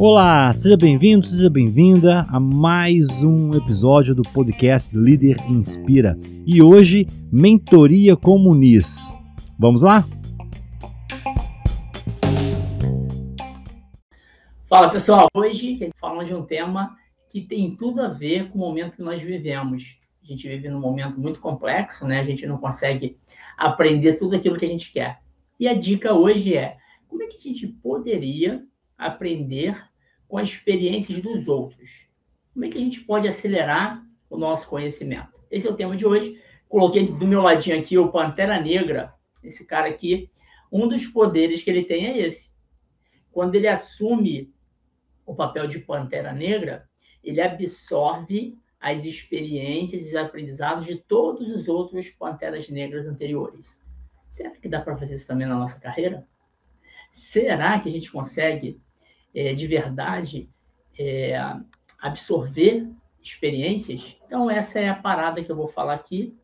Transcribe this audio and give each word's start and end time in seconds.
Olá, 0.00 0.54
seja 0.54 0.76
bem-vindo, 0.76 1.26
seja 1.26 1.50
bem-vinda 1.50 2.24
a 2.28 2.38
mais 2.38 3.24
um 3.24 3.52
episódio 3.56 4.14
do 4.14 4.22
podcast 4.22 4.96
Líder 4.96 5.36
Inspira. 5.50 6.16
E 6.46 6.62
hoje, 6.62 7.04
Mentoria 7.32 8.16
Comunis. 8.16 9.12
Vamos 9.58 9.82
lá? 9.82 10.06
Fala 14.68 14.88
pessoal, 14.88 15.26
hoje 15.34 15.90
falamos 15.98 16.26
de 16.26 16.34
um 16.34 16.44
tema 16.44 16.96
que 17.28 17.40
tem 17.40 17.74
tudo 17.74 18.00
a 18.00 18.08
ver 18.08 18.50
com 18.50 18.58
o 18.58 18.60
momento 18.60 18.94
que 18.94 19.02
nós 19.02 19.20
vivemos. 19.20 19.98
A 20.22 20.26
gente 20.26 20.46
vive 20.46 20.68
num 20.68 20.78
momento 20.78 21.20
muito 21.20 21.40
complexo, 21.40 22.06
né? 22.06 22.20
A 22.20 22.24
gente 22.24 22.46
não 22.46 22.58
consegue 22.58 23.16
aprender 23.56 24.12
tudo 24.12 24.36
aquilo 24.36 24.56
que 24.56 24.64
a 24.64 24.68
gente 24.68 24.92
quer. 24.92 25.20
E 25.58 25.66
a 25.66 25.74
dica 25.74 26.14
hoje 26.14 26.56
é: 26.56 26.76
como 27.06 27.22
é 27.22 27.26
que 27.26 27.36
a 27.36 27.40
gente 27.40 27.66
poderia 27.66 28.64
aprender 28.98 29.88
com 30.28 30.36
as 30.36 30.48
experiências 30.48 31.20
dos 31.20 31.48
outros. 31.48 32.06
Como 32.52 32.64
é 32.64 32.68
que 32.68 32.76
a 32.76 32.80
gente 32.80 33.00
pode 33.00 33.26
acelerar 33.26 34.04
o 34.28 34.36
nosso 34.36 34.68
conhecimento? 34.68 35.40
Esse 35.50 35.66
é 35.66 35.70
o 35.70 35.76
tema 35.76 35.96
de 35.96 36.06
hoje. 36.06 36.40
Coloquei 36.68 37.06
do 37.06 37.26
meu 37.26 37.40
ladinho 37.40 37.78
aqui 37.78 37.96
o 37.96 38.12
Pantera 38.12 38.60
Negra, 38.60 39.14
esse 39.42 39.64
cara 39.64 39.88
aqui. 39.88 40.30
Um 40.70 40.86
dos 40.86 41.06
poderes 41.06 41.62
que 41.62 41.70
ele 41.70 41.84
tem 41.84 42.06
é 42.06 42.18
esse. 42.18 42.52
Quando 43.32 43.54
ele 43.54 43.66
assume 43.66 44.52
o 45.24 45.34
papel 45.34 45.66
de 45.66 45.78
Pantera 45.78 46.32
Negra, 46.32 46.86
ele 47.24 47.40
absorve 47.40 48.58
as 48.78 49.04
experiências 49.04 50.04
e 50.04 50.08
os 50.08 50.14
aprendizados 50.14 50.84
de 50.84 50.96
todos 50.96 51.48
os 51.48 51.68
outros 51.68 52.10
Panteras 52.10 52.68
Negras 52.68 53.06
anteriores. 53.06 53.82
Será 54.28 54.50
que 54.50 54.68
dá 54.68 54.80
para 54.80 54.96
fazer 54.96 55.14
isso 55.14 55.26
também 55.26 55.46
na 55.46 55.56
nossa 55.56 55.80
carreira? 55.80 56.26
Será 57.10 57.78
que 57.80 57.88
a 57.88 57.92
gente 57.92 58.12
consegue 58.12 58.80
é, 59.34 59.52
de 59.54 59.66
verdade 59.66 60.48
é, 60.98 61.40
absorver 62.00 62.88
experiências. 63.22 64.16
Então, 64.24 64.50
essa 64.50 64.78
é 64.78 64.88
a 64.88 64.94
parada 64.94 65.42
que 65.42 65.50
eu 65.50 65.56
vou 65.56 65.68
falar 65.68 65.94
aqui. 65.94 66.36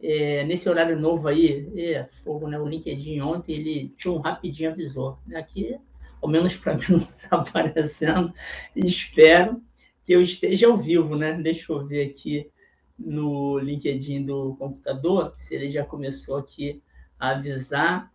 É, 0.00 0.44
nesse 0.44 0.68
horário 0.68 0.98
novo 0.98 1.28
aí, 1.28 1.70
é, 1.76 2.08
fogo, 2.24 2.48
né? 2.48 2.58
O 2.58 2.66
LinkedIn 2.66 3.20
ontem, 3.20 3.54
ele 3.54 3.88
tinha 3.96 4.12
um 4.12 4.18
rapidinho 4.18 4.70
avisou. 4.70 5.18
Aqui, 5.34 5.78
ao 6.20 6.28
menos 6.28 6.56
para 6.56 6.74
mim, 6.76 6.84
não 6.88 6.98
está 6.98 7.36
aparecendo. 7.36 8.32
Espero 8.74 9.62
que 10.04 10.12
eu 10.12 10.20
esteja 10.20 10.66
ao 10.66 10.76
vivo, 10.76 11.16
né? 11.16 11.32
Deixa 11.34 11.72
eu 11.72 11.86
ver 11.86 12.10
aqui 12.10 12.50
no 12.98 13.58
LinkedIn 13.58 14.24
do 14.24 14.54
computador, 14.56 15.32
se 15.36 15.54
ele 15.54 15.68
já 15.68 15.84
começou 15.84 16.36
aqui 16.36 16.82
avisar. 17.30 18.10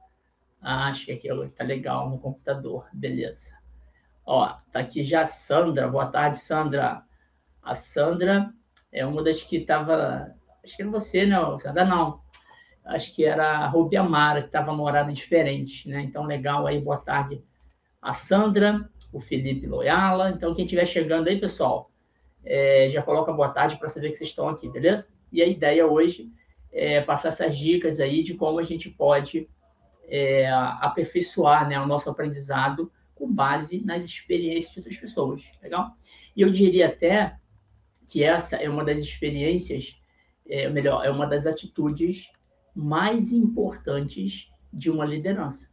Ah, 0.62 0.90
acho 0.90 1.06
que 1.06 1.14
aqui 1.14 1.30
está 1.46 1.64
legal 1.64 2.10
no 2.10 2.20
computador, 2.20 2.88
beleza. 2.92 3.58
Ó, 4.26 4.54
tá 4.72 4.80
aqui 4.80 5.02
já 5.02 5.22
a 5.22 5.26
Sandra. 5.26 5.88
Boa 5.88 6.08
tarde, 6.08 6.38
Sandra. 6.38 7.04
A 7.64 7.74
Sandra 7.74 8.52
é 8.92 9.06
uma 9.06 9.24
das 9.24 9.42
que 9.44 9.58
estava. 9.58 10.36
Acho 10.62 10.76
que 10.76 10.82
era 10.82 10.92
você, 10.92 11.26
né, 11.26 11.38
Sandra? 11.58 11.86
Não. 11.86 12.22
Acho 12.84 13.16
que 13.16 13.24
era 13.24 13.60
a 13.60 13.68
Rubi 13.68 13.96
Amara, 13.96 14.42
que 14.42 14.48
estava 14.48 14.74
morada 14.74 15.14
diferente, 15.14 15.88
né? 15.88 16.02
Então, 16.02 16.26
legal 16.26 16.68
aí, 16.68 16.82
boa 16.82 16.98
tarde. 16.98 17.42
A 18.02 18.12
Sandra, 18.12 18.90
o 19.14 19.22
Felipe 19.22 19.66
Loyala. 19.68 20.32
Então, 20.32 20.54
quem 20.54 20.66
estiver 20.66 20.86
chegando 20.86 21.30
aí, 21.30 21.40
pessoal, 21.40 21.92
é, 22.44 22.88
já 22.90 23.02
coloca 23.02 23.32
boa 23.32 23.50
tarde 23.50 23.78
para 23.78 23.88
saber 23.88 24.10
que 24.10 24.18
vocês 24.18 24.30
estão 24.30 24.50
aqui, 24.50 24.70
beleza? 24.70 25.14
E 25.32 25.42
a 25.42 25.48
ideia 25.48 25.88
hoje 25.88 26.30
é 26.72 27.02
passar 27.02 27.30
essas 27.30 27.58
dicas 27.58 28.00
aí 28.00 28.22
de 28.22 28.34
como 28.34 28.60
a 28.60 28.64
gente 28.64 28.90
pode 28.90 29.50
é, 30.08 30.50
aperfeiçoar 30.50 31.68
né, 31.68 31.80
o 31.80 31.88
nosso 31.88 32.10
aprendizado 32.10 32.92
com 33.14 33.32
base 33.32 33.84
nas 33.84 34.06
experiências 34.06 34.72
de 34.72 34.80
outras 34.80 34.98
pessoas, 34.98 35.52
legal? 35.62 35.96
E 36.36 36.42
eu 36.42 36.52
diria 36.52 36.88
até 36.88 37.36
que 38.08 38.24
essa 38.24 38.56
é 38.56 38.70
uma 38.70 38.86
das 38.86 39.00
experiências, 39.00 40.00
é, 40.48 40.70
melhor, 40.70 41.04
é 41.06 41.10
uma 41.10 41.26
das 41.26 41.46
atitudes 41.46 42.32
mais 42.74 43.32
importantes 43.32 44.52
de 44.72 44.90
uma 44.90 45.04
liderança. 45.04 45.72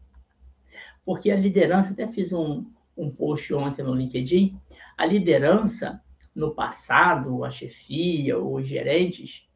Porque 1.04 1.31
a 1.31 1.37
liderança, 1.37 1.93
até 1.93 2.09
fiz 2.09 2.33
um, 2.33 2.65
um 2.97 3.10
post 3.10 3.53
ontem 3.53 3.83
no 3.83 3.94
LinkedIn, 3.94 4.59
a 4.97 5.04
liderança, 5.04 6.03
no 6.34 6.54
passado, 6.54 7.44
a 7.44 7.50
chefia, 7.50 8.38
os 8.38 8.66
gerentes, 8.66 9.47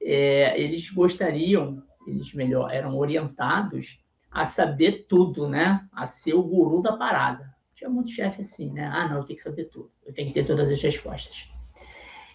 é, 0.00 0.60
eles 0.60 0.90
gostariam, 0.90 1.82
eles 2.06 2.32
melhor, 2.32 2.70
eram 2.72 2.96
orientados 2.96 4.02
a 4.30 4.44
saber 4.44 5.06
tudo, 5.08 5.48
né? 5.48 5.86
A 5.92 6.06
ser 6.06 6.34
o 6.34 6.42
guru 6.42 6.80
da 6.80 6.96
parada. 6.96 7.54
Tinha 7.74 7.90
muito 7.90 8.10
chefe 8.10 8.42
assim, 8.42 8.72
né? 8.72 8.86
Ah, 8.86 9.08
não, 9.08 9.18
eu 9.18 9.24
tenho 9.24 9.36
que 9.36 9.42
saber 9.42 9.64
tudo. 9.64 9.90
Eu 10.04 10.12
tenho 10.12 10.28
que 10.28 10.34
ter 10.34 10.46
todas 10.46 10.70
as 10.70 10.80
respostas. 10.80 11.50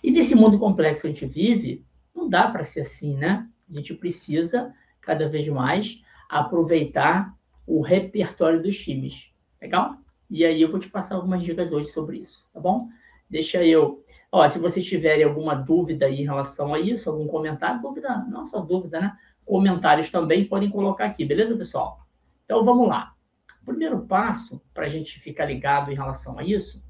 E 0.03 0.11
nesse 0.11 0.35
mundo 0.35 0.59
complexo 0.59 1.01
que 1.01 1.07
a 1.07 1.09
gente 1.11 1.25
vive, 1.25 1.85
não 2.13 2.29
dá 2.29 2.47
para 2.49 2.63
ser 2.63 2.81
assim, 2.81 3.15
né? 3.15 3.47
A 3.69 3.73
gente 3.73 3.93
precisa, 3.93 4.73
cada 5.01 5.27
vez 5.27 5.47
mais, 5.47 6.01
aproveitar 6.29 7.35
o 7.65 7.81
repertório 7.81 8.61
dos 8.61 8.77
times. 8.77 9.31
Legal? 9.61 9.97
E 10.29 10.43
aí 10.43 10.61
eu 10.61 10.69
vou 10.69 10.79
te 10.79 10.89
passar 10.89 11.15
algumas 11.15 11.43
dicas 11.43 11.71
hoje 11.71 11.89
sobre 11.89 12.19
isso, 12.19 12.47
tá 12.53 12.59
bom? 12.59 12.87
Deixa 13.29 13.63
eu. 13.63 14.03
Ó, 14.31 14.47
se 14.47 14.59
vocês 14.59 14.85
tiverem 14.85 15.23
alguma 15.23 15.55
dúvida 15.55 16.05
aí 16.05 16.21
em 16.21 16.25
relação 16.25 16.73
a 16.73 16.79
isso, 16.79 17.09
algum 17.09 17.27
comentário, 17.27 17.81
dúvida, 17.81 18.25
não 18.29 18.45
só 18.45 18.59
dúvida, 18.59 18.99
né? 18.99 19.17
comentários 19.45 20.09
também 20.09 20.45
podem 20.45 20.69
colocar 20.69 21.05
aqui, 21.05 21.23
beleza, 21.23 21.55
pessoal? 21.55 22.05
Então 22.43 22.63
vamos 22.63 22.87
lá. 22.87 23.15
O 23.61 23.65
primeiro 23.65 24.01
passo 24.05 24.61
para 24.73 24.85
a 24.85 24.89
gente 24.89 25.19
ficar 25.19 25.45
ligado 25.45 25.91
em 25.91 25.95
relação 25.95 26.37
a 26.37 26.43
isso 26.43 26.83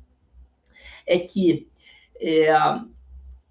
é 1.06 1.20
que 1.20 1.70
é, 2.20 2.52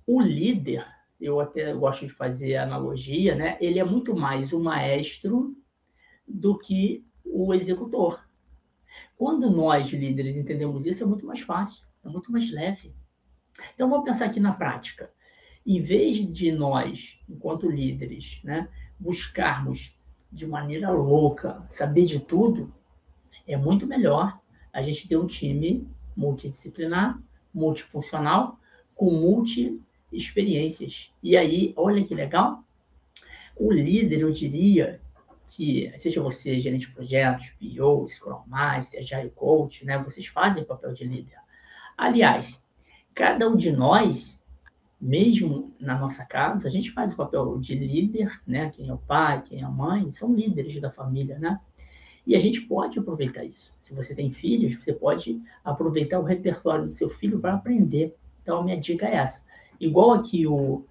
o 0.07 0.21
líder, 0.21 0.87
eu 1.21 1.39
até 1.39 1.73
gosto 1.75 2.07
de 2.07 2.13
fazer 2.13 2.57
analogia, 2.57 3.35
né? 3.35 3.57
Ele 3.61 3.79
é 3.79 3.85
muito 3.85 4.17
mais 4.17 4.53
o 4.53 4.61
maestro 4.61 5.57
do 6.27 6.59
que 6.59 7.07
o 7.25 7.55
executor. 7.55 8.27
Quando 9.17 9.51
nós, 9.51 9.89
líderes, 9.93 10.37
entendemos 10.37 10.87
isso, 10.87 11.05
é 11.05 11.07
muito 11.07 11.27
mais 11.27 11.41
fácil, 11.41 11.87
é 12.05 12.09
muito 12.09 12.31
mais 12.31 12.51
leve. 12.51 12.95
Então, 13.75 13.89
vamos 13.89 14.05
pensar 14.05 14.27
aqui 14.27 14.41
na 14.41 14.53
prática. 14.53 15.11
Em 15.67 15.83
vez 15.83 16.17
de 16.17 16.53
nós, 16.53 17.19
enquanto 17.29 17.71
líderes, 17.71 18.41
né, 18.45 18.69
buscarmos 18.99 19.99
de 20.31 20.47
maneira 20.47 20.91
louca 20.91 21.65
saber 21.71 22.05
de 22.05 22.21
tudo, 22.21 22.75
é 23.47 23.57
muito 23.57 23.87
melhor 23.87 24.39
a 24.73 24.83
gente 24.83 25.09
ter 25.09 25.17
um 25.17 25.27
time 25.27 25.89
multidisciplinar, 26.17 27.21
multifuncional, 27.53 28.59
com 28.95 29.11
multi-experiências. 29.11 31.13
E 31.23 31.37
aí, 31.37 31.73
olha 31.77 32.05
que 32.05 32.15
legal, 32.15 32.65
o 33.57 33.73
líder, 33.73 34.21
eu 34.21 34.33
diria 34.33 35.01
que, 35.47 35.93
seja 35.99 36.23
você 36.23 36.59
gerente 36.59 36.89
de 36.89 36.93
projetos, 36.93 37.51
PO, 37.51 38.09
Scrum 38.09 38.43
Master, 38.47 39.01
Agile 39.01 39.31
Coach, 39.31 39.85
né, 39.85 39.99
vocês 39.99 40.27
fazem 40.27 40.65
papel 40.65 40.93
de 40.93 41.05
líder. 41.05 41.39
Aliás, 41.97 42.67
cada 43.15 43.49
um 43.49 43.57
de 43.57 43.71
nós 43.71 44.45
mesmo 45.05 45.75
na 45.79 45.99
nossa 45.99 46.25
casa, 46.25 46.67
a 46.67 46.71
gente 46.71 46.91
faz 46.91 47.13
o 47.13 47.17
papel 47.17 47.59
de 47.59 47.75
líder, 47.75 48.41
né? 48.47 48.71
Quem 48.71 48.89
é 48.89 48.95
o 48.95 48.97
pai, 48.97 49.43
quem 49.43 49.61
é 49.61 49.65
a 49.65 49.69
mãe, 49.69 50.11
são 50.11 50.35
líderes 50.35 50.81
da 50.81 50.91
família, 50.91 51.39
né? 51.39 51.61
E 52.27 52.35
a 52.35 52.39
gente 52.39 52.63
pode 52.63 52.99
aproveitar 52.99 53.45
isso. 53.45 53.75
Se 53.83 53.95
você 53.95 54.15
tem 54.15 54.31
filhos, 54.31 54.77
você 54.77 54.95
pode 54.95 55.43
aproveitar 55.63 56.19
o 56.19 56.23
repertório 56.23 56.87
do 56.87 56.95
seu 56.95 57.11
filho 57.11 57.39
para 57.39 57.53
aprender. 57.53 58.17
Então, 58.43 58.61
a 58.61 58.65
minha 58.65 58.81
dica 58.81 59.07
é 59.07 59.17
essa. 59.17 59.45
Igual 59.79 60.13
aqui 60.13 60.47
o, 60.47 60.87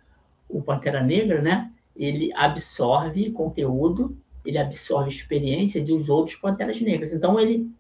o 0.47 0.62
Pantera 0.62 1.02
Negra, 1.02 1.41
né? 1.41 1.72
Ele 1.96 2.31
absorve 2.35 3.31
conteúdo, 3.31 4.16
ele 4.46 4.59
absorve 4.59 5.09
experiência 5.09 5.84
dos 5.84 6.08
outros 6.08 6.35
Panteras 6.35 6.79
Negras. 6.79 7.14
Então, 7.14 7.40
ele... 7.40 7.72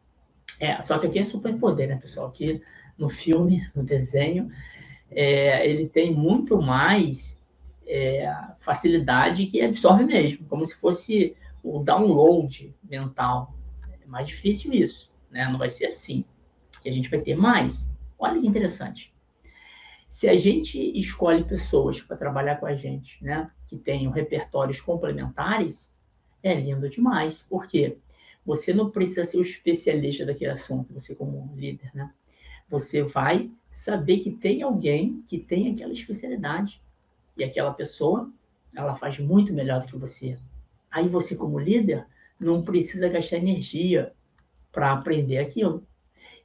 É, 0.59 0.81
só 0.81 0.97
que 0.97 1.05
aqui 1.05 1.19
é 1.19 1.23
superpoder, 1.23 1.87
né, 1.89 1.97
pessoal? 1.97 2.27
Aqui 2.27 2.59
no 2.97 3.09
filme, 3.09 3.69
no 3.75 3.83
desenho, 3.83 4.51
é, 5.09 5.67
ele 5.67 5.87
tem 5.87 6.13
muito 6.13 6.61
mais 6.61 7.41
é, 7.85 8.33
facilidade 8.59 9.45
que 9.45 9.61
absorve 9.61 10.05
mesmo, 10.05 10.45
como 10.47 10.65
se 10.65 10.75
fosse 10.75 11.35
o 11.63 11.79
download 11.79 12.75
mental. 12.83 13.53
É 14.01 14.05
mais 14.05 14.27
difícil 14.27 14.73
isso, 14.73 15.11
né? 15.31 15.47
Não 15.49 15.57
vai 15.57 15.69
ser 15.69 15.87
assim. 15.87 16.25
A 16.85 16.89
gente 16.89 17.09
vai 17.09 17.21
ter 17.21 17.35
mais. 17.35 17.95
Olha 18.19 18.39
que 18.39 18.47
interessante. 18.47 19.13
Se 20.07 20.29
a 20.29 20.35
gente 20.35 20.79
escolhe 20.97 21.43
pessoas 21.43 22.01
para 22.01 22.17
trabalhar 22.17 22.57
com 22.57 22.65
a 22.65 22.75
gente, 22.75 23.23
né, 23.23 23.49
que 23.67 23.77
tenham 23.77 24.11
repertórios 24.11 24.79
complementares, 24.79 25.97
é 26.43 26.53
lindo 26.53 26.87
demais. 26.89 27.41
Por 27.41 27.65
quê? 27.67 27.97
Você 28.45 28.73
não 28.73 28.91
precisa 28.91 29.23
ser 29.23 29.37
o 29.37 29.41
especialista 29.41 30.25
daquele 30.25 30.51
assunto, 30.51 30.93
você 30.93 31.15
como 31.15 31.51
líder, 31.55 31.89
né? 31.95 32.11
Você 32.73 33.03
vai 33.03 33.51
saber 33.69 34.17
que 34.17 34.31
tem 34.31 34.63
alguém 34.63 35.21
que 35.27 35.37
tem 35.37 35.71
aquela 35.71 35.93
especialidade 35.93 36.81
e 37.37 37.43
aquela 37.43 37.71
pessoa 37.71 38.33
ela 38.75 38.95
faz 38.95 39.19
muito 39.19 39.53
melhor 39.53 39.81
do 39.81 39.85
que 39.85 39.95
você. 39.95 40.39
Aí 40.89 41.07
você 41.07 41.35
como 41.35 41.59
líder 41.59 42.07
não 42.39 42.63
precisa 42.63 43.07
gastar 43.07 43.37
energia 43.37 44.11
para 44.71 44.91
aprender 44.91 45.37
aquilo. 45.37 45.85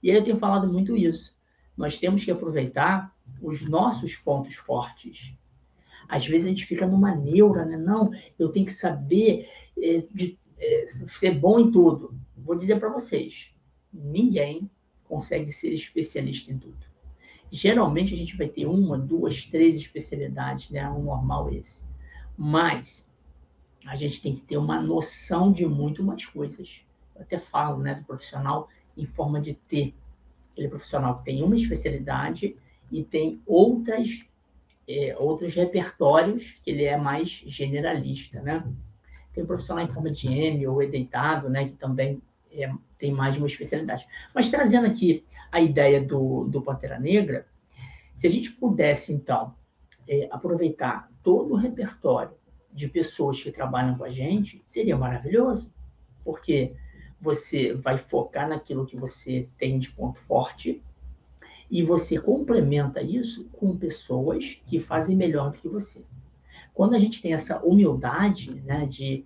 E 0.03 0.11
aí 0.11 0.19
eu 0.19 0.23
tenho 0.23 0.37
falado 0.37 0.71
muito 0.71 0.95
isso. 0.95 1.35
Nós 1.75 1.97
temos 1.97 2.23
que 2.23 2.31
aproveitar 2.31 3.11
os 3.41 3.67
nossos 3.67 4.15
pontos 4.15 4.55
fortes. 4.55 5.35
Às 6.07 6.27
vezes 6.27 6.45
a 6.45 6.51
gente 6.51 6.67
fica 6.67 6.87
numa 6.87 7.15
neura, 7.15 7.65
né? 7.65 7.79
Não, 7.79 8.11
eu 8.39 8.51
tenho 8.51 8.67
que 8.67 8.73
saber 8.73 9.49
é, 9.79 10.05
de, 10.13 10.39
é, 10.59 10.87
ser 10.89 11.39
bom 11.39 11.59
em 11.59 11.73
tudo. 11.73 12.15
Vou 12.37 12.55
dizer 12.55 12.79
para 12.79 12.93
vocês: 12.93 13.51
ninguém 13.91 14.71
consegue 15.09 15.51
ser 15.51 15.73
especialista 15.73 16.53
em 16.53 16.59
tudo. 16.59 16.87
Geralmente 17.51 18.15
a 18.15 18.17
gente 18.17 18.37
vai 18.37 18.49
ter 18.49 18.67
uma, 18.67 18.99
duas, 18.99 19.45
três 19.47 19.77
especialidades, 19.77 20.71
né? 20.71 20.89
O 20.91 21.03
normal 21.03 21.51
esse. 21.53 21.85
Mas 22.37 23.13
a 23.87 23.97
gente 23.97 24.21
tem 24.21 24.35
que 24.35 24.43
ter 24.43 24.59
uma 24.59 24.81
noção 24.81 25.51
de 25.51 25.67
muito 25.67 26.03
mais 26.03 26.27
coisas. 26.27 26.83
Eu 27.17 27.23
até 27.23 27.39
falo, 27.39 27.79
né, 27.79 27.95
do 27.95 28.05
profissional 28.05 28.69
em 28.97 29.07
forma 29.07 29.41
de 29.41 29.55
ter. 29.55 29.95
Aquele 30.53 30.69
profissional 30.69 31.17
que 31.17 31.25
tem 31.25 31.43
uma 31.43 31.55
especialidade 31.55 32.57
e 32.91 33.05
tem 33.05 33.41
outras 33.47 34.27
é, 34.89 35.15
outros 35.19 35.55
repertórios 35.55 36.57
que 36.65 36.71
ele 36.71 36.85
é 36.85 36.97
mais 36.97 37.29
generalista, 37.29 38.41
né? 38.41 38.67
Tem 39.33 39.45
um 39.45 39.47
profissional 39.47 39.85
em 39.85 39.91
forma 39.91 40.11
de 40.11 40.27
M 40.29 40.67
ou 40.67 40.79
deitado, 40.89 41.51
né, 41.51 41.67
que 41.67 41.75
também 41.75 42.23
é, 42.53 42.71
tem 42.97 43.13
mais 43.13 43.35
de 43.35 43.41
uma 43.41 43.47
especialidade. 43.47 44.07
Mas 44.35 44.51
trazendo 44.51 44.87
aqui 44.87 45.25
a 45.51 45.61
ideia 45.61 46.01
do, 46.03 46.45
do 46.45 46.63
Pantera 46.63 46.99
Negra, 46.99 47.47
se 48.15 48.27
a 48.27 48.31
gente 48.31 48.53
pudesse, 48.53 49.13
então, 49.13 49.55
é, 50.09 50.29
aproveitar 50.31 51.11
todo 51.23 51.55
o 51.55 51.57
repertório 51.57 52.33
de 52.73 52.89
pessoas 52.89 53.43
que 53.43 53.51
trabalham 53.51 53.97
com 53.97 54.05
a 54.05 54.11
gente, 54.11 54.63
seria 54.67 54.97
maravilhoso, 54.97 55.73
porque 56.25 56.75
você 57.21 57.75
vai 57.75 57.99
focar 57.99 58.49
naquilo 58.49 58.87
que 58.87 58.97
você 58.97 59.49
tem 59.59 59.79
de 59.79 59.91
ponto 59.91 60.19
forte 60.19 60.83
e 61.71 61.83
você 61.83 62.19
complementa 62.19 63.03
isso 63.03 63.49
com 63.53 63.77
pessoas 63.77 64.61
que 64.67 64.81
fazem 64.81 65.17
melhor 65.17 65.51
do 65.51 65.59
que 65.59 65.69
você. 65.69 66.05
Quando 66.73 66.95
a 66.95 66.99
gente 66.99 67.21
tem 67.21 67.33
essa 67.33 67.63
humildade 67.63 68.55
né, 68.63 68.87
de 68.87 69.25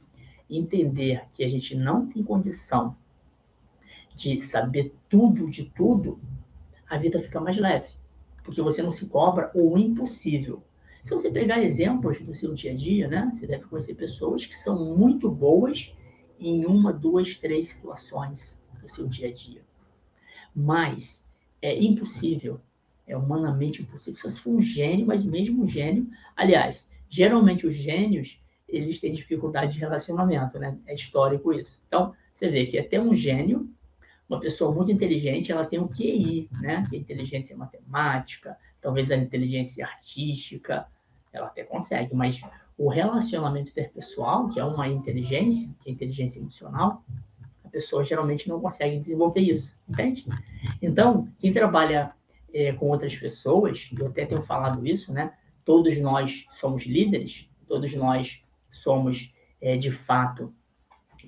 entender 0.48 1.26
que 1.32 1.44
a 1.44 1.48
gente 1.48 1.76
não 1.76 2.06
tem 2.06 2.22
condição 2.22 2.96
de 4.14 4.40
saber 4.40 4.94
tudo 5.08 5.48
de 5.48 5.64
tudo, 5.64 6.20
a 6.88 6.98
vida 6.98 7.20
fica 7.20 7.40
mais 7.40 7.56
leve, 7.56 7.88
porque 8.44 8.60
você 8.60 8.82
não 8.82 8.90
se 8.90 9.08
cobra 9.08 9.50
o 9.54 9.78
impossível. 9.78 10.62
Se 11.02 11.12
você 11.12 11.30
pegar 11.30 11.62
exemplos 11.62 12.20
do 12.20 12.32
seu 12.32 12.54
dia 12.54 12.72
a 12.72 12.74
dia, 12.74 13.08
né, 13.08 13.30
você 13.34 13.46
deve 13.46 13.64
conhecer 13.64 13.94
pessoas 13.94 14.46
que 14.46 14.56
são 14.56 14.96
muito 14.96 15.30
boas 15.30 15.94
em 16.38 16.64
uma, 16.64 16.92
duas, 16.92 17.34
três 17.36 17.68
situações 17.68 18.60
do 18.80 18.88
seu 18.88 19.08
dia 19.08 19.28
a 19.28 19.32
dia. 19.32 19.62
Mas 20.54 21.26
é 21.60 21.76
impossível, 21.82 22.60
é 23.06 23.16
humanamente 23.16 23.82
impossível. 23.82 24.30
Se 24.30 24.40
for 24.40 24.54
um 24.54 24.60
gênio, 24.60 25.06
mas 25.06 25.24
mesmo 25.24 25.62
um 25.62 25.66
gênio, 25.66 26.08
aliás, 26.36 26.88
geralmente 27.08 27.66
os 27.66 27.74
gênios 27.74 28.40
eles 28.68 29.00
têm 29.00 29.12
dificuldade 29.12 29.74
de 29.74 29.80
relacionamento, 29.80 30.58
né? 30.58 30.78
É 30.86 30.94
histórico 30.94 31.52
isso. 31.52 31.80
Então, 31.86 32.14
você 32.34 32.48
vê 32.48 32.66
que 32.66 32.78
até 32.78 33.00
um 33.00 33.14
gênio 33.14 33.68
uma 34.32 34.40
pessoa 34.40 34.72
muito 34.72 34.90
inteligente, 34.90 35.52
ela 35.52 35.66
tem 35.66 35.78
o 35.78 35.88
QI, 35.88 36.48
né? 36.52 36.86
Que 36.88 36.96
é 36.96 36.98
inteligência 36.98 37.56
matemática, 37.56 38.56
talvez 38.80 39.10
a 39.10 39.16
inteligência 39.16 39.84
artística, 39.84 40.86
ela 41.32 41.46
até 41.46 41.62
consegue, 41.64 42.14
mas 42.14 42.42
o 42.76 42.88
relacionamento 42.88 43.70
interpessoal, 43.70 44.48
que 44.48 44.58
é 44.58 44.64
uma 44.64 44.88
inteligência, 44.88 45.68
que 45.80 45.90
é 45.90 45.92
inteligência 45.92 46.40
emocional, 46.40 47.04
a 47.64 47.68
pessoa 47.68 48.02
geralmente 48.02 48.48
não 48.48 48.60
consegue 48.60 48.98
desenvolver 48.98 49.40
isso, 49.40 49.78
entende? 49.88 50.26
Então, 50.80 51.28
quem 51.38 51.52
trabalha 51.52 52.12
é, 52.52 52.72
com 52.72 52.88
outras 52.88 53.14
pessoas, 53.14 53.90
eu 53.98 54.06
até 54.06 54.26
tenho 54.26 54.42
falado 54.42 54.86
isso, 54.86 55.12
né? 55.12 55.34
Todos 55.64 55.98
nós 55.98 56.46
somos 56.50 56.84
líderes, 56.84 57.48
todos 57.68 57.94
nós 57.94 58.42
somos, 58.70 59.34
é, 59.60 59.76
de 59.76 59.90
fato, 59.90 60.52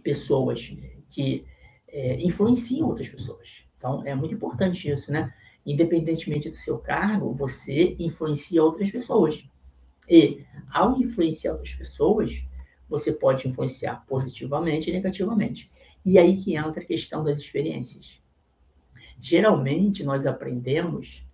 pessoas 0.02 0.76
que 1.08 1.44
é, 1.94 2.20
influenciam 2.20 2.88
outras 2.88 3.08
pessoas. 3.08 3.64
Então, 3.78 4.04
é 4.04 4.14
muito 4.16 4.34
importante 4.34 4.90
isso, 4.90 5.12
né? 5.12 5.32
Independentemente 5.64 6.50
do 6.50 6.56
seu 6.56 6.78
cargo, 6.78 7.32
você 7.32 7.94
influencia 8.00 8.62
outras 8.62 8.90
pessoas. 8.90 9.48
E, 10.10 10.44
ao 10.70 11.00
influenciar 11.00 11.52
outras 11.52 11.72
pessoas, 11.72 12.46
você 12.88 13.12
pode 13.12 13.48
influenciar 13.48 14.04
positivamente 14.06 14.90
e 14.90 14.92
negativamente. 14.92 15.70
E 16.04 16.18
aí 16.18 16.36
que 16.36 16.56
entra 16.56 16.82
a 16.82 16.84
questão 16.84 17.22
das 17.22 17.38
experiências. 17.38 18.20
Geralmente, 19.20 20.02
nós 20.02 20.26
aprendemos, 20.26 21.24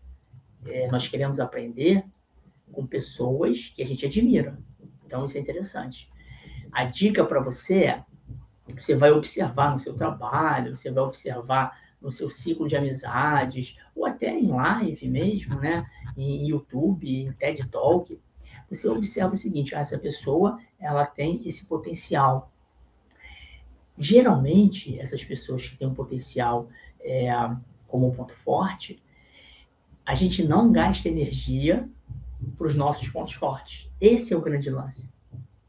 é, 0.67 0.89
nós 0.89 1.09
queremos 1.09 1.41
aprender 1.41 2.05
com 2.71 2.87
pessoas 2.87 3.73
que 3.75 3.83
a 3.83 3.87
gente 3.87 4.05
admira. 4.05 4.59
Então, 5.07 5.25
isso 5.25 5.39
é 5.39 5.41
interessante. 5.41 6.09
A 6.71 6.85
dica 6.85 7.25
para 7.25 7.41
você 7.41 7.85
é 7.85 8.05
você 8.73 8.95
vai 8.95 9.11
observar 9.11 9.73
no 9.73 9.79
seu 9.79 9.95
trabalho, 9.95 10.77
você 10.77 10.91
vai 10.91 11.05
observar 11.05 11.79
no 12.01 12.11
seu 12.11 12.31
ciclo 12.31 12.67
de 12.67 12.77
amizades, 12.77 13.77
ou 13.95 14.07
até 14.07 14.31
em 14.31 14.49
live 14.49 15.09
mesmo, 15.09 15.57
né? 15.57 15.87
Em 16.17 16.49
YouTube, 16.49 17.09
em 17.09 17.33
TED 17.33 17.69
Talk. 17.69 18.19
Você 18.71 18.89
observa 18.89 19.33
o 19.33 19.37
seguinte, 19.37 19.75
ah, 19.75 19.81
essa 19.81 19.99
pessoa, 19.99 20.59
ela 20.79 21.05
tem 21.05 21.47
esse 21.47 21.67
potencial. 21.67 22.51
Geralmente, 23.99 24.99
essas 24.99 25.23
pessoas 25.23 25.69
que 25.69 25.77
têm 25.77 25.89
um 25.89 25.95
potencial 25.95 26.69
é, 27.01 27.31
como 27.87 28.09
um 28.09 28.13
ponto 28.13 28.35
forte, 28.35 29.03
a 30.07 30.15
gente 30.15 30.43
não 30.43 30.73
gasta 30.73 31.09
energia 31.09 31.89
para 32.57 32.67
os 32.67 32.75
nossos 32.75 33.09
pontos 33.09 33.35
fortes. 33.35 33.91
Esse 34.01 34.33
é 34.33 34.37
o 34.37 34.41
grande 34.41 34.71
lance. 34.71 35.13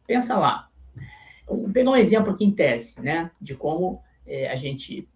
Pensa 0.08 0.38
lá, 0.38 0.71
Vou 1.58 1.70
pegar 1.70 1.92
um 1.92 1.96
exemplo 1.96 2.32
aqui 2.32 2.46
em 2.46 2.52
tese, 2.52 3.00
né, 3.02 3.32
de 3.40 3.56
como 3.56 4.02
é, 4.26 4.50
a 4.50 4.56
gente 4.56 5.08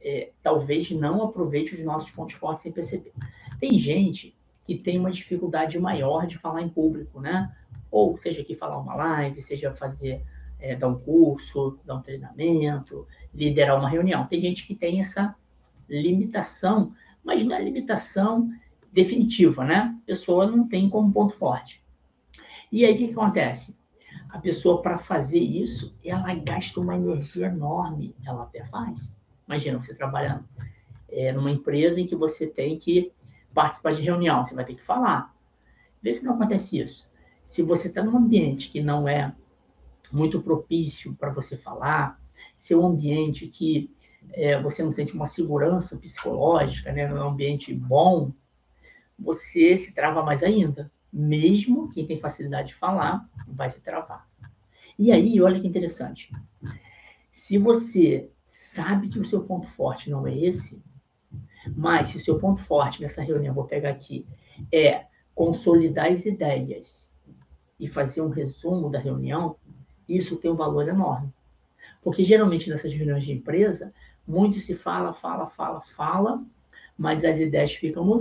é, 0.00 0.30
talvez 0.42 0.90
não 0.90 1.22
aproveite 1.22 1.74
os 1.74 1.84
nossos 1.84 2.10
pontos 2.10 2.34
fortes 2.34 2.62
sem 2.62 2.72
perceber. 2.72 3.12
Tem 3.58 3.78
gente 3.78 4.36
que 4.64 4.76
tem 4.76 4.98
uma 4.98 5.10
dificuldade 5.10 5.78
maior 5.78 6.26
de 6.26 6.38
falar 6.38 6.62
em 6.62 6.68
público, 6.68 7.20
né? 7.20 7.54
Ou 7.90 8.16
seja, 8.16 8.44
que 8.44 8.54
falar 8.54 8.78
uma 8.78 8.94
live, 8.94 9.40
seja 9.40 9.74
fazer 9.74 10.22
é, 10.60 10.76
dar 10.76 10.88
um 10.88 10.98
curso, 10.98 11.78
dar 11.84 11.96
um 11.96 12.02
treinamento, 12.02 13.06
liderar 13.34 13.78
uma 13.78 13.88
reunião. 13.88 14.26
Tem 14.26 14.40
gente 14.40 14.66
que 14.66 14.74
tem 14.74 15.00
essa 15.00 15.34
limitação, 15.88 16.94
mas 17.24 17.44
não 17.44 17.54
é 17.54 17.62
limitação 17.62 18.50
definitiva, 18.92 19.64
né? 19.64 19.96
A 20.02 20.06
pessoa 20.06 20.46
não 20.46 20.68
tem 20.68 20.88
como 20.88 21.12
ponto 21.12 21.34
forte. 21.34 21.82
E 22.70 22.84
aí 22.84 22.94
o 22.94 22.96
que 22.96 23.10
acontece? 23.10 23.76
A 24.32 24.38
pessoa, 24.38 24.80
para 24.80 24.98
fazer 24.98 25.40
isso, 25.40 25.94
ela 26.04 26.32
gasta 26.34 26.80
uma 26.80 26.96
energia 26.96 27.46
enorme. 27.46 28.14
Ela 28.24 28.44
até 28.44 28.64
faz. 28.64 29.16
Imagina, 29.46 29.82
você 29.82 29.94
trabalhando 29.94 30.44
é, 31.08 31.32
numa 31.32 31.50
empresa 31.50 32.00
em 32.00 32.06
que 32.06 32.14
você 32.14 32.46
tem 32.46 32.78
que 32.78 33.12
participar 33.52 33.92
de 33.92 34.02
reunião, 34.02 34.44
você 34.44 34.54
vai 34.54 34.64
ter 34.64 34.74
que 34.74 34.82
falar. 34.82 35.34
Vê 36.00 36.12
se 36.12 36.24
não 36.24 36.34
acontece 36.34 36.78
isso. 36.78 37.08
Se 37.44 37.62
você 37.62 37.88
está 37.88 38.02
num 38.02 38.16
ambiente 38.16 38.70
que 38.70 38.80
não 38.80 39.08
é 39.08 39.34
muito 40.12 40.40
propício 40.40 41.14
para 41.14 41.30
você 41.30 41.56
falar, 41.56 42.20
se 42.54 42.72
é 42.72 42.76
um 42.76 42.86
ambiente 42.86 43.48
que 43.48 43.92
é, 44.32 44.60
você 44.62 44.82
não 44.82 44.92
sente 44.92 45.14
uma 45.14 45.26
segurança 45.26 45.96
psicológica, 45.98 46.92
né, 46.92 47.08
não 47.08 47.16
é 47.16 47.24
um 47.24 47.30
ambiente 47.30 47.74
bom, 47.74 48.32
você 49.18 49.76
se 49.76 49.92
trava 49.92 50.22
mais 50.22 50.42
ainda 50.42 50.90
mesmo 51.12 51.88
quem 51.90 52.06
tem 52.06 52.20
facilidade 52.20 52.68
de 52.68 52.74
falar 52.74 53.28
vai 53.52 53.68
se 53.70 53.82
travar. 53.82 54.28
E 54.98 55.12
aí, 55.12 55.40
olha 55.40 55.60
que 55.60 55.66
interessante. 55.66 56.32
Se 57.30 57.58
você 57.58 58.30
sabe 58.44 59.08
que 59.08 59.18
o 59.18 59.24
seu 59.24 59.42
ponto 59.42 59.66
forte 59.66 60.10
não 60.10 60.26
é 60.26 60.36
esse, 60.36 60.82
mas 61.76 62.08
se 62.08 62.18
o 62.18 62.20
seu 62.20 62.38
ponto 62.38 62.60
forte 62.60 63.00
nessa 63.00 63.22
reunião, 63.22 63.54
vou 63.54 63.64
pegar 63.64 63.90
aqui, 63.90 64.26
é 64.72 65.06
consolidar 65.34 66.06
as 66.06 66.26
ideias 66.26 67.12
e 67.78 67.88
fazer 67.88 68.20
um 68.20 68.28
resumo 68.28 68.90
da 68.90 68.98
reunião, 68.98 69.56
isso 70.08 70.36
tem 70.36 70.50
um 70.50 70.56
valor 70.56 70.88
enorme. 70.88 71.32
Porque 72.02 72.24
geralmente 72.24 72.68
nessas 72.68 72.92
reuniões 72.92 73.24
de 73.24 73.32
empresa, 73.32 73.94
muito 74.26 74.58
se 74.58 74.74
fala, 74.74 75.12
fala, 75.12 75.46
fala, 75.48 75.80
fala, 75.80 76.44
mas 76.96 77.24
as 77.24 77.40
ideias 77.40 77.72
ficam 77.72 78.04
no. 78.04 78.20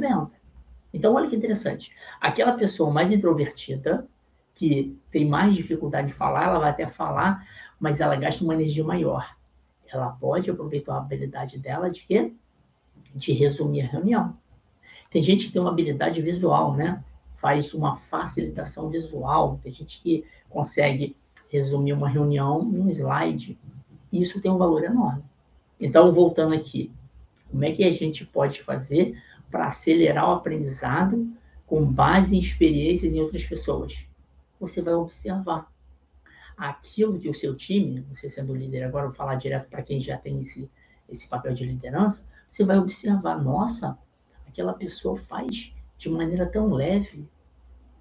Então, 0.94 1.14
olha 1.14 1.30
que 1.30 1.36
interessante. 1.36 1.92
Aquela 2.20 2.54
pessoa 2.54 2.92
mais 2.92 3.12
introvertida, 3.12 4.08
que 4.60 5.00
tem 5.10 5.26
mais 5.26 5.56
dificuldade 5.56 6.08
de 6.08 6.14
falar, 6.14 6.44
ela 6.44 6.60
vai 6.60 6.72
até 6.72 6.86
falar, 6.86 7.48
mas 7.80 8.02
ela 8.02 8.18
gasta 8.18 8.44
uma 8.44 8.54
energia 8.54 8.84
maior. 8.84 9.34
Ela 9.88 10.10
pode 10.10 10.52
aproveitar 10.52 10.96
a 10.96 10.98
habilidade 10.98 11.58
dela 11.58 11.90
de 11.90 12.02
quê? 12.02 12.34
De 13.16 13.32
resumir 13.32 13.84
a 13.84 13.88
reunião. 13.88 14.36
Tem 15.10 15.22
gente 15.22 15.48
que 15.48 15.54
tem 15.54 15.62
uma 15.62 15.72
habilidade 15.72 16.22
visual, 16.22 16.76
né? 16.76 17.02
Faz 17.38 17.74
uma 17.74 17.96
facilitação 17.96 18.90
visual. 18.90 19.58
Tem 19.64 19.72
gente 19.72 20.02
que 20.02 20.26
consegue 20.50 21.16
resumir 21.50 21.94
uma 21.94 22.10
reunião 22.10 22.62
em 22.64 22.82
um 22.82 22.90
slide. 22.90 23.58
Isso 24.12 24.42
tem 24.42 24.52
um 24.52 24.58
valor 24.58 24.84
enorme. 24.84 25.24
Então, 25.80 26.12
voltando 26.12 26.54
aqui, 26.54 26.92
como 27.50 27.64
é 27.64 27.72
que 27.72 27.86
a 27.86 27.92
gente 27.92 28.26
pode 28.26 28.62
fazer 28.62 29.18
para 29.50 29.68
acelerar 29.68 30.28
o 30.28 30.34
aprendizado 30.34 31.32
com 31.66 31.86
base 31.86 32.36
em 32.36 32.40
experiências 32.40 33.14
em 33.14 33.22
outras 33.22 33.46
pessoas? 33.46 34.09
Você 34.60 34.82
vai 34.82 34.94
observar 34.94 35.72
aquilo 36.58 37.18
que 37.18 37.30
o 37.30 37.34
seu 37.34 37.56
time, 37.56 38.02
você 38.12 38.30
sendo 38.30 38.54
líder, 38.54 38.84
agora 38.84 39.08
vou 39.08 39.16
falar 39.16 39.36
direto 39.36 39.70
para 39.70 39.82
quem 39.82 40.02
já 40.02 40.18
tem 40.18 40.40
esse, 40.42 40.70
esse 41.08 41.28
papel 41.30 41.54
de 41.54 41.66
liderança, 41.66 42.28
você 42.48 42.66
vai 42.66 42.78
observar, 42.78 43.42
nossa, 43.42 43.98
aquela 44.46 44.74
pessoa 44.74 45.18
faz 45.18 45.74
de 45.98 46.10
maneira 46.10 46.46
tão 46.46 46.74
leve, 46.74 47.28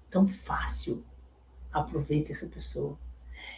tão 0.09 0.27
fácil. 0.27 1.03
Aproveita 1.71 2.31
essa 2.31 2.47
pessoa. 2.47 2.97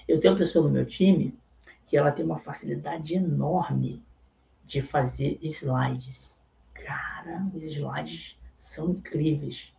Eu 0.07 0.19
tenho 0.19 0.33
uma 0.33 0.39
pessoa 0.39 0.65
no 0.65 0.71
meu 0.71 0.85
time 0.85 1.37
que 1.85 1.97
ela 1.97 2.11
tem 2.11 2.25
uma 2.25 2.37
facilidade 2.37 3.15
enorme 3.15 4.03
de 4.65 4.81
fazer 4.81 5.39
slides. 5.41 6.41
Cara, 6.73 7.49
os 7.53 7.63
slides 7.63 8.37
são 8.57 8.91
incríveis. 8.91 9.73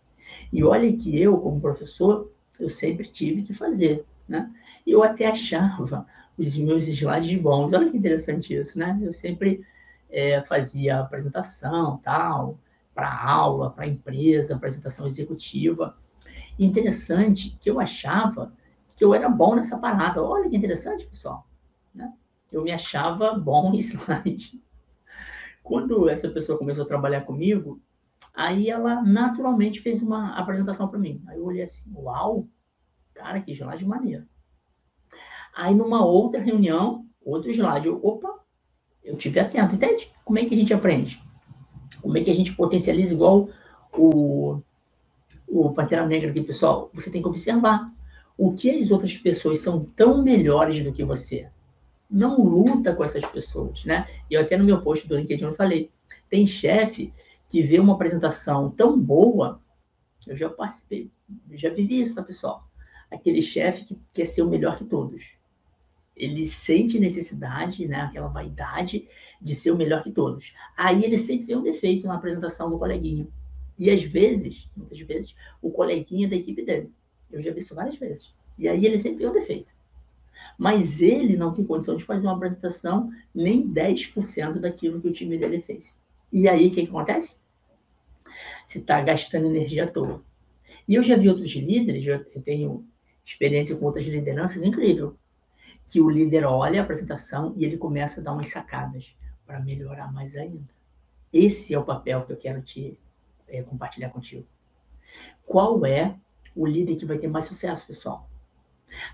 E 0.52 0.64
olha 0.64 0.96
que 0.96 1.20
eu, 1.20 1.38
como 1.38 1.60
professor, 1.60 2.31
eu 2.58 2.68
sempre 2.68 3.08
tive 3.08 3.42
que 3.42 3.54
fazer, 3.54 4.04
né? 4.28 4.50
Eu 4.86 5.02
até 5.02 5.26
achava 5.26 6.06
os 6.36 6.56
meus 6.56 6.86
slides 6.88 7.40
bons. 7.40 7.72
Olha 7.72 7.90
que 7.90 7.96
interessante 7.96 8.54
isso, 8.54 8.78
né? 8.78 8.98
Eu 9.02 9.12
sempre 9.12 9.64
é, 10.10 10.42
fazia 10.42 11.00
apresentação, 11.00 11.98
tal, 11.98 12.58
para 12.94 13.24
aula, 13.24 13.70
para 13.70 13.86
empresa, 13.86 14.54
apresentação 14.54 15.06
executiva. 15.06 15.96
Interessante 16.58 17.56
que 17.60 17.70
eu 17.70 17.80
achava 17.80 18.52
que 18.94 19.04
eu 19.04 19.14
era 19.14 19.28
bom 19.28 19.54
nessa 19.54 19.78
parada. 19.78 20.22
Olha 20.22 20.48
que 20.48 20.56
interessante, 20.56 21.06
pessoal. 21.06 21.46
Né? 21.94 22.12
Eu 22.50 22.62
me 22.62 22.70
achava 22.70 23.34
bom 23.34 23.72
em 23.72 23.78
slide. 23.80 24.60
Quando 25.62 26.08
essa 26.08 26.28
pessoa 26.28 26.58
começou 26.58 26.84
a 26.84 26.88
trabalhar 26.88 27.22
comigo, 27.22 27.80
aí 28.34 28.70
ela 28.70 29.02
naturalmente 29.02 29.80
fez 29.80 30.02
uma 30.02 30.34
apresentação 30.36 30.88
para 30.88 30.98
mim. 30.98 31.22
Aí 31.28 31.38
eu 31.38 31.44
olhei 31.44 31.62
assim, 31.62 31.92
uau, 31.94 32.48
cara, 33.14 33.40
que 33.40 33.52
slide 33.52 33.84
maneiro. 33.84 34.26
Aí 35.54 35.74
numa 35.74 36.04
outra 36.04 36.40
reunião, 36.40 37.06
outro 37.24 37.50
slide, 37.50 37.86
eu, 37.86 38.00
opa, 38.02 38.40
eu 39.04 39.16
tive 39.16 39.40
atento, 39.40 39.74
entende? 39.74 40.10
Como 40.24 40.38
é 40.38 40.44
que 40.44 40.54
a 40.54 40.56
gente 40.56 40.72
aprende? 40.72 41.22
Como 42.00 42.16
é 42.16 42.22
que 42.22 42.30
a 42.30 42.34
gente 42.34 42.54
potencializa 42.54 43.14
igual 43.14 43.48
o, 43.96 44.60
o 45.46 45.72
Pantera 45.72 46.06
Negra 46.06 46.30
aqui, 46.30 46.40
pessoal? 46.40 46.90
Você 46.94 47.10
tem 47.10 47.20
que 47.20 47.28
observar 47.28 47.92
o 48.36 48.52
que 48.54 48.70
as 48.70 48.90
outras 48.90 49.16
pessoas 49.16 49.58
são 49.58 49.84
tão 49.96 50.22
melhores 50.22 50.82
do 50.82 50.92
que 50.92 51.04
você. 51.04 51.48
Não 52.10 52.42
luta 52.42 52.94
com 52.94 53.04
essas 53.04 53.24
pessoas, 53.24 53.84
né? 53.84 54.06
E 54.30 54.34
eu 54.34 54.40
até 54.40 54.56
no 54.56 54.64
meu 54.64 54.82
post 54.82 55.06
do 55.06 55.16
LinkedIn 55.16 55.44
eu 55.44 55.54
falei, 55.54 55.90
tem 56.28 56.46
chefe 56.46 57.12
que 57.52 57.62
vê 57.62 57.78
uma 57.78 57.92
apresentação 57.92 58.70
tão 58.70 58.98
boa, 58.98 59.62
eu 60.26 60.34
já 60.34 60.48
participei, 60.48 61.10
já 61.52 61.68
vivi 61.68 62.00
isso, 62.00 62.14
tá, 62.14 62.22
pessoal? 62.22 62.66
Aquele 63.10 63.42
chefe 63.42 63.84
que 63.84 64.00
quer 64.12 64.24
ser 64.24 64.42
o 64.42 64.48
melhor 64.48 64.76
que 64.76 64.84
todos 64.84 65.36
ele 66.14 66.44
sente 66.46 66.98
necessidade, 66.98 67.86
né, 67.88 68.02
aquela 68.02 68.28
vaidade 68.28 69.08
de 69.40 69.54
ser 69.54 69.70
o 69.70 69.76
melhor 69.76 70.02
que 70.02 70.12
todos. 70.12 70.54
Aí 70.76 71.04
ele 71.04 71.18
sempre 71.18 71.46
vê 71.46 71.56
um 71.56 71.62
defeito 71.62 72.06
na 72.06 72.14
apresentação 72.14 72.70
do 72.70 72.78
coleguinha. 72.78 73.26
E 73.78 73.90
às 73.90 74.02
vezes, 74.02 74.70
muitas 74.76 75.00
vezes, 75.00 75.34
o 75.60 75.70
coleguinha 75.70 76.28
da 76.28 76.36
equipe 76.36 76.62
dele. 76.64 76.92
Eu 77.30 77.42
já 77.42 77.50
vi 77.50 77.58
isso 77.58 77.74
várias 77.74 77.96
vezes. 77.96 78.34
E 78.58 78.68
aí 78.68 78.84
ele 78.84 78.98
sempre 78.98 79.24
vê 79.24 79.30
um 79.30 79.32
defeito. 79.32 79.72
Mas 80.58 81.00
ele 81.00 81.36
não 81.36 81.54
tem 81.54 81.64
condição 81.64 81.96
de 81.96 82.04
fazer 82.04 82.26
uma 82.26 82.36
apresentação 82.36 83.10
nem 83.34 83.66
10% 83.66 84.60
daquilo 84.60 85.00
que 85.00 85.08
o 85.08 85.12
time 85.12 85.38
dele 85.38 85.62
fez. 85.62 85.98
E 86.30 86.48
aí 86.48 86.68
o 86.68 86.70
que 86.70 86.82
acontece? 86.82 87.41
Você 88.66 88.78
está 88.78 89.00
gastando 89.00 89.46
energia 89.46 89.84
à 89.84 89.86
toa. 89.86 90.22
E 90.86 90.94
eu 90.94 91.02
já 91.02 91.16
vi 91.16 91.28
outros 91.28 91.52
líderes, 91.52 92.06
eu 92.06 92.42
tenho 92.42 92.86
experiência 93.24 93.76
com 93.76 93.86
outras 93.86 94.04
lideranças 94.04 94.62
incrível 94.62 95.16
que 95.86 96.00
o 96.00 96.08
líder 96.08 96.44
olha 96.44 96.80
a 96.80 96.84
apresentação 96.84 97.54
e 97.56 97.64
ele 97.64 97.76
começa 97.76 98.20
a 98.20 98.24
dar 98.24 98.32
umas 98.32 98.48
sacadas 98.48 99.14
para 99.46 99.60
melhorar 99.60 100.12
mais 100.12 100.36
ainda. 100.36 100.70
Esse 101.32 101.74
é 101.74 101.78
o 101.78 101.84
papel 101.84 102.24
que 102.24 102.32
eu 102.32 102.36
quero 102.36 102.62
te 102.62 102.98
é, 103.48 103.62
compartilhar 103.62 104.10
contigo. 104.10 104.46
Qual 105.44 105.84
é 105.84 106.16
o 106.54 106.66
líder 106.66 106.96
que 106.96 107.06
vai 107.06 107.18
ter 107.18 107.28
mais 107.28 107.46
sucesso, 107.46 107.86
pessoal? 107.86 108.28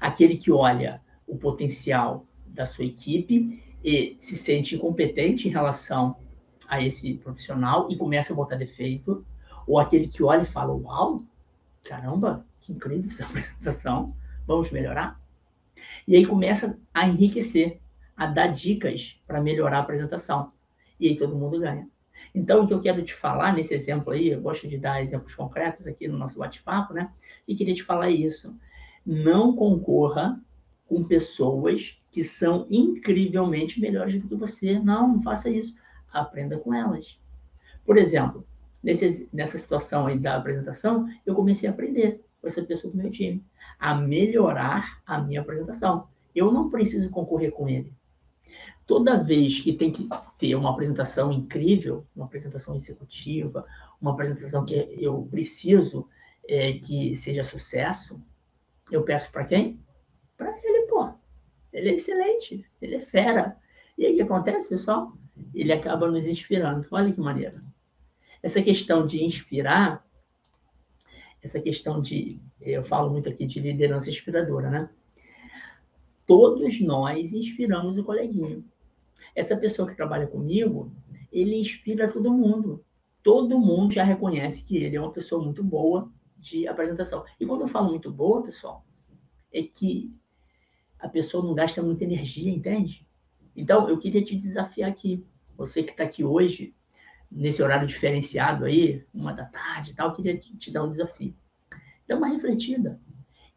Aquele 0.00 0.36
que 0.36 0.50
olha 0.50 1.00
o 1.26 1.36
potencial 1.36 2.26
da 2.46 2.66
sua 2.66 2.84
equipe 2.84 3.62
e 3.84 4.16
se 4.18 4.36
sente 4.36 4.74
incompetente 4.74 5.48
em 5.48 5.50
relação 5.50 6.16
a 6.68 6.80
esse 6.80 7.14
profissional 7.14 7.90
e 7.90 7.96
começa 7.96 8.32
a 8.32 8.36
botar 8.36 8.56
defeito, 8.56 9.24
ou 9.66 9.78
aquele 9.78 10.06
que 10.06 10.22
olha 10.22 10.42
e 10.42 10.52
fala: 10.52 10.74
Uau, 10.74 11.22
caramba, 11.84 12.44
que 12.60 12.72
incrível 12.72 13.08
essa 13.08 13.24
apresentação, 13.26 14.14
vamos 14.46 14.70
melhorar? 14.70 15.20
E 16.06 16.16
aí 16.16 16.26
começa 16.26 16.78
a 16.92 17.08
enriquecer, 17.08 17.80
a 18.16 18.26
dar 18.26 18.48
dicas 18.48 19.20
para 19.26 19.40
melhorar 19.40 19.78
a 19.78 19.80
apresentação. 19.80 20.52
E 20.98 21.08
aí 21.08 21.16
todo 21.16 21.36
mundo 21.36 21.60
ganha. 21.60 21.88
Então, 22.34 22.64
o 22.64 22.66
que 22.66 22.74
eu 22.74 22.80
quero 22.80 23.02
te 23.04 23.14
falar 23.14 23.54
nesse 23.54 23.74
exemplo 23.74 24.12
aí, 24.12 24.28
eu 24.28 24.40
gosto 24.40 24.66
de 24.68 24.76
dar 24.76 25.00
exemplos 25.00 25.34
concretos 25.34 25.86
aqui 25.86 26.08
no 26.08 26.18
nosso 26.18 26.38
bate-papo, 26.38 26.92
né? 26.92 27.10
E 27.46 27.54
queria 27.54 27.74
te 27.74 27.84
falar 27.84 28.10
isso. 28.10 28.56
Não 29.06 29.54
concorra 29.54 30.40
com 30.86 31.04
pessoas 31.04 32.02
que 32.10 32.24
são 32.24 32.66
incrivelmente 32.70 33.80
melhores 33.80 34.20
do 34.20 34.26
que 34.26 34.34
você. 34.34 34.78
Não, 34.80 35.08
não 35.08 35.22
faça 35.22 35.48
isso. 35.48 35.76
Aprenda 36.12 36.58
com 36.58 36.72
elas. 36.74 37.20
Por 37.84 37.96
exemplo, 37.96 38.46
nesse, 38.82 39.28
nessa 39.32 39.58
situação 39.58 40.06
aí 40.06 40.18
da 40.18 40.36
apresentação, 40.36 41.08
eu 41.24 41.34
comecei 41.34 41.68
a 41.68 41.72
aprender 41.72 42.24
com 42.40 42.46
essa 42.46 42.62
pessoa 42.62 42.90
do 42.92 42.96
meu 42.96 43.10
time 43.10 43.44
a 43.78 43.94
melhorar 43.94 45.00
a 45.06 45.20
minha 45.20 45.40
apresentação. 45.40 46.08
Eu 46.34 46.52
não 46.52 46.70
preciso 46.70 47.10
concorrer 47.10 47.52
com 47.52 47.68
ele. 47.68 47.92
Toda 48.86 49.22
vez 49.22 49.60
que 49.60 49.72
tem 49.72 49.92
que 49.92 50.08
ter 50.38 50.54
uma 50.54 50.70
apresentação 50.70 51.30
incrível, 51.30 52.06
uma 52.16 52.24
apresentação 52.24 52.74
executiva, 52.74 53.66
uma 54.00 54.12
apresentação 54.12 54.64
que 54.64 54.74
eu 54.98 55.28
preciso 55.30 56.08
é, 56.48 56.72
que 56.72 57.14
seja 57.14 57.44
sucesso, 57.44 58.20
eu 58.90 59.02
peço 59.02 59.30
para 59.30 59.44
quem? 59.44 59.78
Para 60.36 60.56
ele, 60.62 60.86
pô. 60.86 61.12
Ele 61.72 61.90
é 61.90 61.94
excelente, 61.94 62.64
ele 62.80 62.96
é 62.96 63.00
fera. 63.00 63.56
E 63.96 64.06
aí 64.06 64.12
o 64.14 64.16
que 64.16 64.22
acontece, 64.22 64.70
pessoal? 64.70 65.12
Ele 65.54 65.72
acaba 65.72 66.10
nos 66.10 66.26
inspirando. 66.26 66.86
Olha 66.90 67.12
que 67.12 67.20
maneira. 67.20 67.60
Essa 68.42 68.62
questão 68.62 69.04
de 69.04 69.24
inspirar 69.24 70.06
essa 71.42 71.60
questão 71.60 72.00
de, 72.00 72.40
eu 72.60 72.84
falo 72.84 73.10
muito 73.10 73.28
aqui 73.28 73.46
de 73.46 73.60
liderança 73.60 74.10
inspiradora, 74.10 74.70
né? 74.70 74.90
Todos 76.26 76.80
nós 76.80 77.32
inspiramos 77.32 77.96
o 77.96 78.04
coleguinho. 78.04 78.64
Essa 79.34 79.56
pessoa 79.56 79.88
que 79.88 79.96
trabalha 79.96 80.26
comigo, 80.26 80.92
ele 81.32 81.56
inspira 81.56 82.12
todo 82.12 82.30
mundo. 82.30 82.84
Todo 83.22 83.58
mundo 83.58 83.94
já 83.94 84.04
reconhece 84.04 84.64
que 84.64 84.76
ele 84.76 84.96
é 84.96 85.00
uma 85.00 85.12
pessoa 85.12 85.42
muito 85.42 85.62
boa 85.64 86.10
de 86.36 86.68
apresentação. 86.68 87.24
E 87.40 87.46
quando 87.46 87.62
eu 87.62 87.68
falo 87.68 87.88
muito 87.88 88.10
boa, 88.10 88.42
pessoal, 88.42 88.84
é 89.52 89.62
que 89.62 90.12
a 90.98 91.08
pessoa 91.08 91.42
não 91.42 91.54
gasta 91.54 91.82
muita 91.82 92.04
energia, 92.04 92.50
entende? 92.50 93.07
Então, 93.58 93.88
eu 93.88 93.98
queria 93.98 94.22
te 94.22 94.36
desafiar 94.36 94.88
aqui. 94.88 95.26
Você 95.56 95.82
que 95.82 95.90
está 95.90 96.04
aqui 96.04 96.22
hoje, 96.22 96.72
nesse 97.28 97.60
horário 97.60 97.88
diferenciado 97.88 98.64
aí, 98.64 99.04
uma 99.12 99.32
da 99.32 99.46
tarde 99.46 99.90
e 99.90 99.94
tal, 99.94 100.14
queria 100.14 100.38
te 100.38 100.70
dar 100.70 100.84
um 100.84 100.88
desafio. 100.88 101.34
Dá 102.06 102.16
uma 102.16 102.28
refletida. 102.28 103.00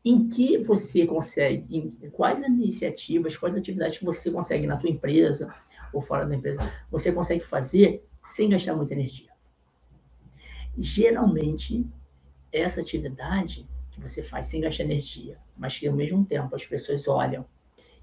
Em 0.04 0.28
que 0.28 0.58
você 0.58 1.06
consegue, 1.06 1.78
em 1.78 2.10
quais 2.10 2.42
iniciativas, 2.42 3.38
quais 3.38 3.56
atividades 3.56 4.00
que 4.00 4.04
você 4.04 4.32
consegue 4.32 4.66
na 4.66 4.76
tua 4.76 4.90
empresa 4.90 5.54
ou 5.94 6.02
fora 6.02 6.26
da 6.26 6.36
empresa, 6.36 6.60
você 6.90 7.12
consegue 7.12 7.44
fazer 7.46 8.04
sem 8.28 8.50
gastar 8.50 8.76
muita 8.76 8.94
energia. 8.94 9.30
Geralmente, 10.76 11.86
essa 12.52 12.82
atividade 12.82 13.70
que 13.92 14.02
você 14.02 14.24
faz 14.24 14.48
sem 14.48 14.62
gastar 14.62 14.84
energia, 14.84 15.38
mas 15.56 15.78
que 15.78 15.88
ao 15.88 15.96
mesmo 15.96 16.26
tempo 16.26 16.56
as 16.56 16.66
pessoas 16.66 17.08
olham 17.08 17.46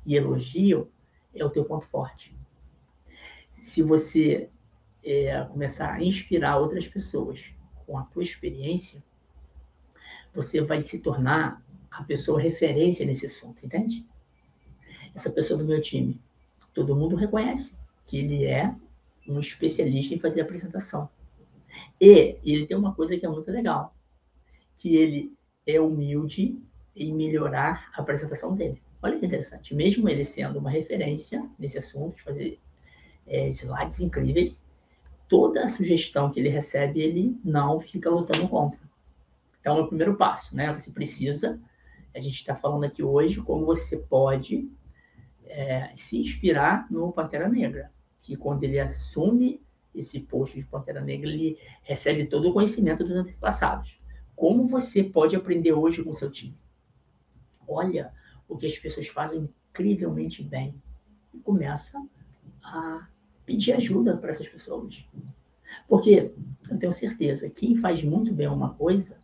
e 0.07 0.14
elogiam, 0.14 0.87
é 1.35 1.44
o 1.44 1.50
teu 1.50 1.64
ponto 1.64 1.87
forte. 1.87 2.35
Se 3.58 3.82
você 3.82 4.49
é, 5.04 5.44
começar 5.44 5.94
a 5.94 6.02
inspirar 6.02 6.58
outras 6.58 6.87
pessoas 6.87 7.52
com 7.87 7.99
a 7.99 8.02
tua 8.04 8.23
experiência, 8.23 9.02
você 10.35 10.61
vai 10.61 10.80
se 10.80 11.00
tornar 11.00 11.62
a 11.90 12.04
pessoa 12.04 12.40
referência 12.40 13.04
nesse 13.04 13.26
assunto, 13.26 13.64
entende? 13.64 14.06
Essa 15.14 15.30
pessoa 15.30 15.58
do 15.58 15.64
meu 15.64 15.80
time, 15.80 16.20
todo 16.73 16.94
mundo 16.94 17.16
reconhece 17.16 17.75
que 18.06 18.18
ele 18.18 18.44
é 18.44 18.75
um 19.26 19.40
especialista 19.40 20.14
em 20.14 20.18
fazer 20.18 20.40
apresentação. 20.40 21.08
E 22.00 22.38
ele 22.44 22.66
tem 22.66 22.76
uma 22.76 22.94
coisa 22.94 23.16
que 23.16 23.26
é 23.26 23.28
muito 23.28 23.50
legal, 23.50 23.94
que 24.76 24.97
ele 24.97 25.37
é 25.66 25.80
humilde 25.80 26.61
em 26.94 27.14
melhorar 27.14 27.90
a 27.94 28.00
apresentação 28.00 28.54
dele. 28.54 28.80
Olha 29.02 29.19
que 29.19 29.26
interessante. 29.26 29.75
Mesmo 29.75 30.09
ele 30.09 30.25
sendo 30.25 30.59
uma 30.59 30.71
referência 30.71 31.49
nesse 31.59 31.78
assunto, 31.78 32.17
de 32.17 32.23
fazer 32.23 32.61
é, 33.26 33.47
slides 33.49 34.00
incríveis, 34.00 34.67
toda 35.28 35.62
a 35.62 35.69
sugestão 35.69 36.31
que 36.31 36.40
ele 36.40 36.49
recebe, 36.49 37.00
ele 37.00 37.38
não 37.45 37.78
fica 37.78 38.11
lutando 38.11 38.49
contra. 38.49 38.81
Então, 39.61 39.78
é 39.78 39.81
o 39.83 39.87
primeiro 39.87 40.17
passo, 40.17 40.57
né? 40.57 40.73
Você 40.76 40.90
precisa, 40.90 41.61
a 42.14 42.19
gente 42.19 42.35
está 42.35 42.57
falando 42.57 42.85
aqui 42.85 43.02
hoje, 43.02 43.40
como 43.40 43.67
você 43.67 43.99
pode 43.99 44.71
é, 45.47 45.90
se 45.95 46.19
inspirar 46.19 46.90
no 46.90 47.12
Pantera 47.12 47.49
Negra, 47.49 47.93
que 48.21 48.37
quando 48.37 48.64
ele 48.64 48.81
assume 48.81 49.61
esse 49.95 50.21
posto 50.21 50.59
de 50.59 50.64
Pantera 50.64 51.00
Negra, 51.00 51.28
ele 51.28 51.59
recebe 51.83 52.26
todo 52.26 52.49
o 52.49 52.52
conhecimento 52.52 53.05
dos 53.05 53.17
antepassados. 53.17 54.00
Como 54.35 54.67
você 54.67 55.05
pode 55.05 55.37
aprender 55.37 55.73
hoje 55.73 56.02
com 56.02 56.14
seu 56.14 56.31
time? 56.31 56.57
Olha 57.67 58.12
o 58.49 58.57
que 58.57 58.67
as 58.67 58.78
pessoas 58.78 59.09
fazem 59.09 59.49
incrivelmente 59.71 60.43
bem 60.43 60.75
e 61.35 61.38
começa 61.38 62.02
a 62.62 63.07
pedir 63.45 63.73
ajuda 63.73 64.17
para 64.17 64.31
essas 64.31 64.49
pessoas. 64.49 65.05
Porque 65.87 66.33
eu 66.71 66.78
tenho 66.78 66.93
certeza, 66.93 67.50
quem 67.50 67.76
faz 67.76 68.02
muito 68.02 68.33
bem 68.33 68.49
uma 68.49 68.75
coisa 68.75 69.19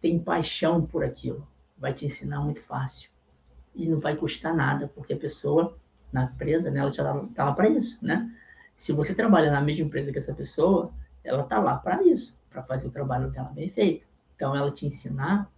tem 0.00 0.18
paixão 0.18 0.84
por 0.84 1.04
aquilo, 1.04 1.46
vai 1.76 1.92
te 1.92 2.06
ensinar 2.06 2.40
muito 2.40 2.60
fácil 2.60 3.10
e 3.74 3.86
não 3.86 4.00
vai 4.00 4.16
custar 4.16 4.54
nada, 4.54 4.88
porque 4.88 5.12
a 5.12 5.18
pessoa 5.18 5.76
na 6.12 6.24
empresa, 6.24 6.70
né, 6.70 6.80
ela 6.80 6.92
já 6.92 7.22
está 7.24 7.44
lá 7.44 7.52
para 7.52 7.68
isso, 7.68 8.04
né? 8.04 8.32
Se 8.76 8.92
você 8.92 9.14
trabalha 9.14 9.50
na 9.50 9.60
mesma 9.60 9.84
empresa 9.84 10.12
que 10.12 10.18
essa 10.18 10.32
pessoa, 10.32 10.92
ela 11.22 11.42
está 11.42 11.58
lá 11.58 11.76
para 11.76 12.02
isso, 12.02 12.38
para 12.48 12.62
fazer 12.62 12.88
o 12.88 12.90
trabalho 12.90 13.30
dela 13.30 13.50
bem 13.50 13.68
feito. 13.68 14.06
Então, 14.34 14.54
ela 14.54 14.70
te 14.70 14.86
ensinar, 14.86 15.50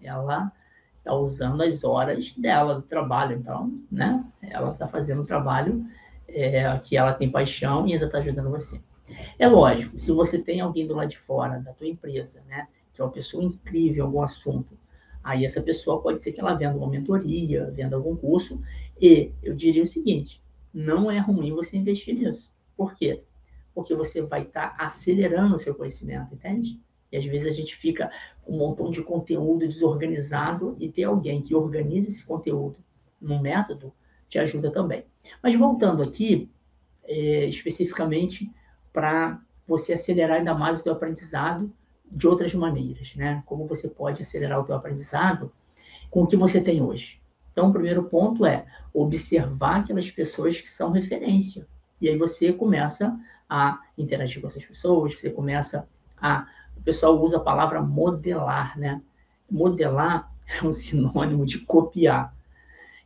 ela 0.00 0.52
está 0.98 1.14
usando 1.14 1.62
as 1.62 1.84
horas 1.84 2.32
dela 2.34 2.74
do 2.74 2.82
trabalho. 2.82 3.36
Então, 3.36 3.72
né? 3.90 4.24
Ela 4.42 4.72
está 4.72 4.86
fazendo 4.86 5.22
o 5.22 5.26
trabalho 5.26 5.84
é, 6.28 6.78
que 6.78 6.96
ela 6.96 7.12
tem 7.12 7.30
paixão 7.30 7.86
e 7.86 7.94
ainda 7.94 8.06
está 8.06 8.18
ajudando 8.18 8.50
você. 8.50 8.80
É 9.38 9.48
lógico, 9.48 9.98
se 9.98 10.12
você 10.12 10.38
tem 10.38 10.60
alguém 10.60 10.86
do 10.86 10.94
lado 10.94 11.08
de 11.08 11.18
fora 11.18 11.58
da 11.60 11.72
tua 11.72 11.86
empresa, 11.86 12.42
né? 12.46 12.68
Que 12.92 13.00
é 13.00 13.04
uma 13.04 13.10
pessoa 13.10 13.42
incrível 13.42 14.04
em 14.04 14.06
algum 14.06 14.22
assunto, 14.22 14.76
aí 15.24 15.44
essa 15.44 15.62
pessoa 15.62 16.02
pode 16.02 16.20
ser 16.20 16.32
que 16.32 16.40
ela 16.40 16.54
venda 16.54 16.76
uma 16.76 16.88
mentoria, 16.88 17.70
venda 17.70 17.96
algum 17.96 18.14
curso. 18.14 18.60
E 19.00 19.32
eu 19.42 19.54
diria 19.54 19.82
o 19.82 19.86
seguinte: 19.86 20.42
não 20.72 21.10
é 21.10 21.18
ruim 21.18 21.54
você 21.54 21.76
investir 21.76 22.14
nisso. 22.14 22.52
Por 22.76 22.94
quê? 22.94 23.22
Porque 23.74 23.94
você 23.94 24.22
vai 24.22 24.42
estar 24.42 24.76
tá 24.76 24.84
acelerando 24.84 25.54
o 25.54 25.58
seu 25.58 25.74
conhecimento, 25.74 26.34
entende? 26.34 26.78
E 27.10 27.16
às 27.16 27.24
vezes 27.24 27.46
a 27.46 27.50
gente 27.50 27.76
fica 27.76 28.10
com 28.42 28.54
um 28.54 28.58
montão 28.58 28.90
de 28.90 29.02
conteúdo 29.02 29.66
desorganizado 29.66 30.76
e 30.78 30.88
ter 30.88 31.04
alguém 31.04 31.40
que 31.40 31.54
organize 31.54 32.08
esse 32.08 32.24
conteúdo 32.24 32.76
num 33.20 33.40
método 33.40 33.92
te 34.28 34.38
ajuda 34.38 34.70
também. 34.70 35.04
Mas 35.42 35.54
voltando 35.54 36.02
aqui, 36.02 36.50
é, 37.04 37.46
especificamente 37.46 38.50
para 38.92 39.40
você 39.66 39.92
acelerar 39.92 40.38
ainda 40.38 40.54
mais 40.54 40.80
o 40.80 40.82
teu 40.82 40.92
aprendizado 40.92 41.72
de 42.10 42.26
outras 42.26 42.54
maneiras, 42.54 43.14
né? 43.14 43.42
Como 43.46 43.66
você 43.66 43.88
pode 43.88 44.22
acelerar 44.22 44.60
o 44.60 44.64
teu 44.64 44.74
aprendizado 44.74 45.52
com 46.10 46.22
o 46.22 46.26
que 46.26 46.36
você 46.36 46.60
tem 46.60 46.82
hoje. 46.82 47.20
Então, 47.52 47.68
o 47.68 47.72
primeiro 47.72 48.04
ponto 48.04 48.46
é 48.46 48.66
observar 48.94 49.80
aquelas 49.80 50.10
pessoas 50.10 50.60
que 50.60 50.70
são 50.70 50.90
referência. 50.90 51.66
E 52.00 52.08
aí 52.08 52.16
você 52.16 52.52
começa 52.52 53.18
a 53.48 53.80
interagir 53.96 54.40
com 54.40 54.46
essas 54.46 54.64
pessoas, 54.64 55.14
você 55.14 55.30
começa 55.30 55.88
a 56.16 56.46
o 56.78 56.82
pessoal 56.82 57.20
usa 57.20 57.38
a 57.38 57.40
palavra 57.40 57.82
modelar, 57.82 58.78
né? 58.78 59.02
Modelar 59.50 60.32
é 60.46 60.64
um 60.64 60.70
sinônimo 60.72 61.44
de 61.44 61.58
copiar. 61.58 62.34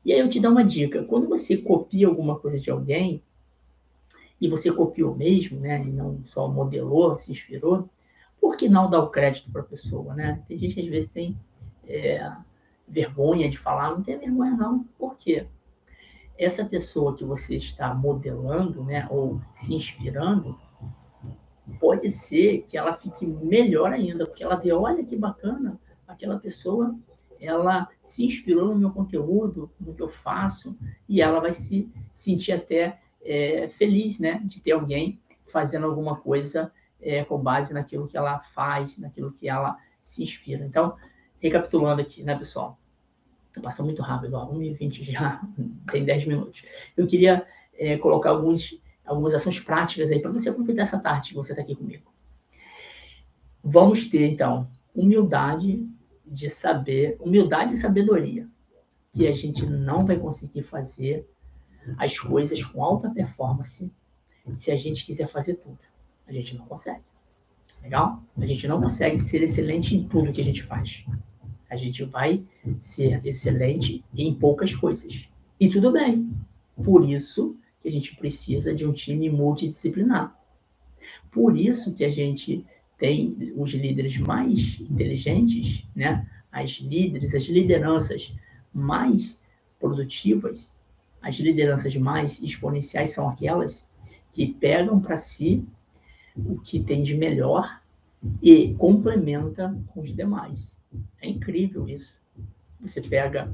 E 0.04 0.12
aí 0.12 0.20
eu 0.20 0.28
te 0.28 0.40
dou 0.40 0.50
uma 0.50 0.64
dica: 0.64 1.02
quando 1.04 1.28
você 1.28 1.56
copia 1.56 2.06
alguma 2.06 2.38
coisa 2.38 2.58
de 2.58 2.70
alguém, 2.70 3.22
e 4.40 4.48
você 4.48 4.72
copiou 4.72 5.14
mesmo, 5.14 5.60
né? 5.60 5.82
E 5.82 5.90
não 5.90 6.20
só 6.24 6.48
modelou, 6.48 7.16
se 7.16 7.30
inspirou, 7.30 7.88
por 8.40 8.56
que 8.56 8.68
não 8.68 8.90
dar 8.90 9.00
o 9.00 9.08
crédito 9.08 9.50
para 9.52 9.62
a 9.62 9.64
pessoa, 9.64 10.14
né? 10.14 10.42
Tem 10.48 10.58
gente 10.58 10.74
que 10.74 10.80
às 10.80 10.88
vezes 10.88 11.08
tem 11.08 11.38
é, 11.87 12.28
vergonha 12.88 13.48
de 13.48 13.56
falar, 13.56 13.92
não 13.92 14.02
tem 14.02 14.18
vergonha 14.18 14.50
não. 14.50 14.85
Por 14.98 15.16
quê? 15.16 15.46
Essa 16.37 16.64
pessoa 16.64 17.14
que 17.14 17.24
você 17.24 17.54
está 17.54 17.94
modelando, 17.94 18.82
né? 18.82 19.06
Ou 19.11 19.40
se 19.52 19.74
inspirando, 19.74 20.58
pode 21.78 22.11
ser 22.11 22.62
que 22.62 22.76
ela 22.76 22.94
fique 22.94 23.26
melhor 23.26 23.92
ainda, 23.92 24.26
porque 24.26 24.42
ela 24.42 24.56
vê, 24.56 24.72
olha 24.72 25.04
que 25.04 25.16
bacana, 25.16 25.80
aquela 26.06 26.38
pessoa, 26.38 26.94
ela 27.40 27.88
se 28.00 28.24
inspirou 28.24 28.68
no 28.68 28.78
meu 28.78 28.90
conteúdo, 28.90 29.70
no 29.80 29.94
que 29.94 30.02
eu 30.02 30.08
faço, 30.08 30.76
e 31.08 31.20
ela 31.20 31.40
vai 31.40 31.52
se 31.52 31.90
sentir 32.12 32.52
até 32.52 33.00
é, 33.24 33.68
feliz, 33.68 34.18
né, 34.18 34.40
de 34.44 34.61
ter 34.61 34.72
alguém 34.72 35.20
fazendo 35.46 35.87
alguma 35.87 36.16
coisa 36.16 36.72
é, 37.00 37.24
com 37.24 37.38
base 37.38 37.74
naquilo 37.74 38.06
que 38.06 38.16
ela 38.16 38.40
faz, 38.54 38.96
naquilo 38.98 39.32
que 39.32 39.48
ela 39.48 39.76
se 40.02 40.22
inspira. 40.22 40.64
Então, 40.64 40.96
recapitulando 41.40 42.00
aqui, 42.00 42.22
né, 42.22 42.37
pessoal? 42.37 42.78
Passa 43.62 43.82
muito 43.82 44.00
rápido, 44.00 44.35
ó, 44.35 44.50
1h20 44.50 45.02
já, 45.02 45.42
tem 45.90 46.04
10 46.04 46.26
minutos. 46.26 46.64
Eu 46.96 47.06
queria 47.06 47.46
é, 47.74 47.98
colocar 47.98 48.30
alguns 48.30 48.80
algumas 49.04 49.34
ações 49.34 49.58
práticas 49.60 50.10
aí 50.10 50.20
para 50.20 50.30
você 50.30 50.48
aproveitar 50.48 50.82
essa 50.82 50.98
tarde 50.98 51.30
que 51.30 51.34
você 51.34 51.52
está 51.52 51.62
aqui 51.62 51.74
comigo. 51.74 52.10
Vamos 53.62 54.08
ter, 54.08 54.26
então, 54.26 54.68
humildade 54.94 55.86
de 56.26 56.48
saber, 56.48 57.16
humildade 57.20 57.74
e 57.74 57.76
sabedoria, 57.76 58.48
que 59.12 59.26
a 59.26 59.32
gente 59.32 59.66
não 59.66 60.06
vai 60.06 60.18
conseguir 60.18 60.62
fazer 60.62 61.28
as 61.98 62.18
coisas 62.18 62.64
com 62.64 62.82
alta 62.82 63.10
performance 63.10 63.92
se 64.54 64.70
a 64.70 64.76
gente 64.76 65.04
quiser 65.04 65.28
fazer 65.28 65.54
tudo. 65.54 65.78
A 66.26 66.32
gente 66.32 66.56
não 66.56 66.64
consegue. 66.64 67.02
Legal? 67.82 68.22
A 68.38 68.46
gente 68.46 68.66
não 68.66 68.80
consegue 68.80 69.18
ser 69.18 69.42
excelente 69.42 69.96
em 69.96 70.06
tudo 70.06 70.32
que 70.32 70.40
a 70.40 70.44
gente 70.44 70.62
faz. 70.62 71.04
A 71.68 71.76
gente 71.76 72.04
vai 72.04 72.44
ser 72.78 73.20
excelente 73.26 74.04
em 74.14 74.34
poucas 74.34 74.74
coisas. 74.74 75.28
E 75.58 75.68
tudo 75.68 75.92
bem. 75.92 76.30
Por 76.82 77.08
isso 77.08 77.56
que 77.83 77.88
a 77.88 77.92
gente 77.92 78.14
precisa 78.16 78.73
de 78.73 78.87
um 78.87 78.92
time 78.92 79.29
multidisciplinar. 79.29 80.38
Por 81.31 81.57
isso 81.57 81.92
que 81.92 82.05
a 82.05 82.09
gente 82.09 82.64
tem 82.97 83.53
os 83.57 83.73
líderes 83.73 84.16
mais 84.18 84.81
inteligentes, 84.81 85.85
né? 85.95 86.29
As 86.53 86.73
líderes, 86.73 87.35
as 87.35 87.45
lideranças 87.45 88.33
mais 88.73 89.42
produtivas, 89.81 90.77
as 91.21 91.37
lideranças 91.37 91.97
mais 91.97 92.40
exponenciais 92.40 93.11
são 93.11 93.29
aquelas 93.29 93.90
que 94.31 94.47
pegam 94.47 95.01
para 95.01 95.16
si 95.16 95.64
o 96.37 96.59
que 96.61 96.79
tem 96.81 97.03
de 97.03 97.16
melhor 97.16 97.83
e 98.40 98.75
complementa 98.75 99.77
com 99.88 100.01
os 100.01 100.14
demais. 100.14 100.81
É 101.21 101.29
incrível 101.29 101.88
isso. 101.88 102.21
Você 102.81 103.01
pega 103.01 103.53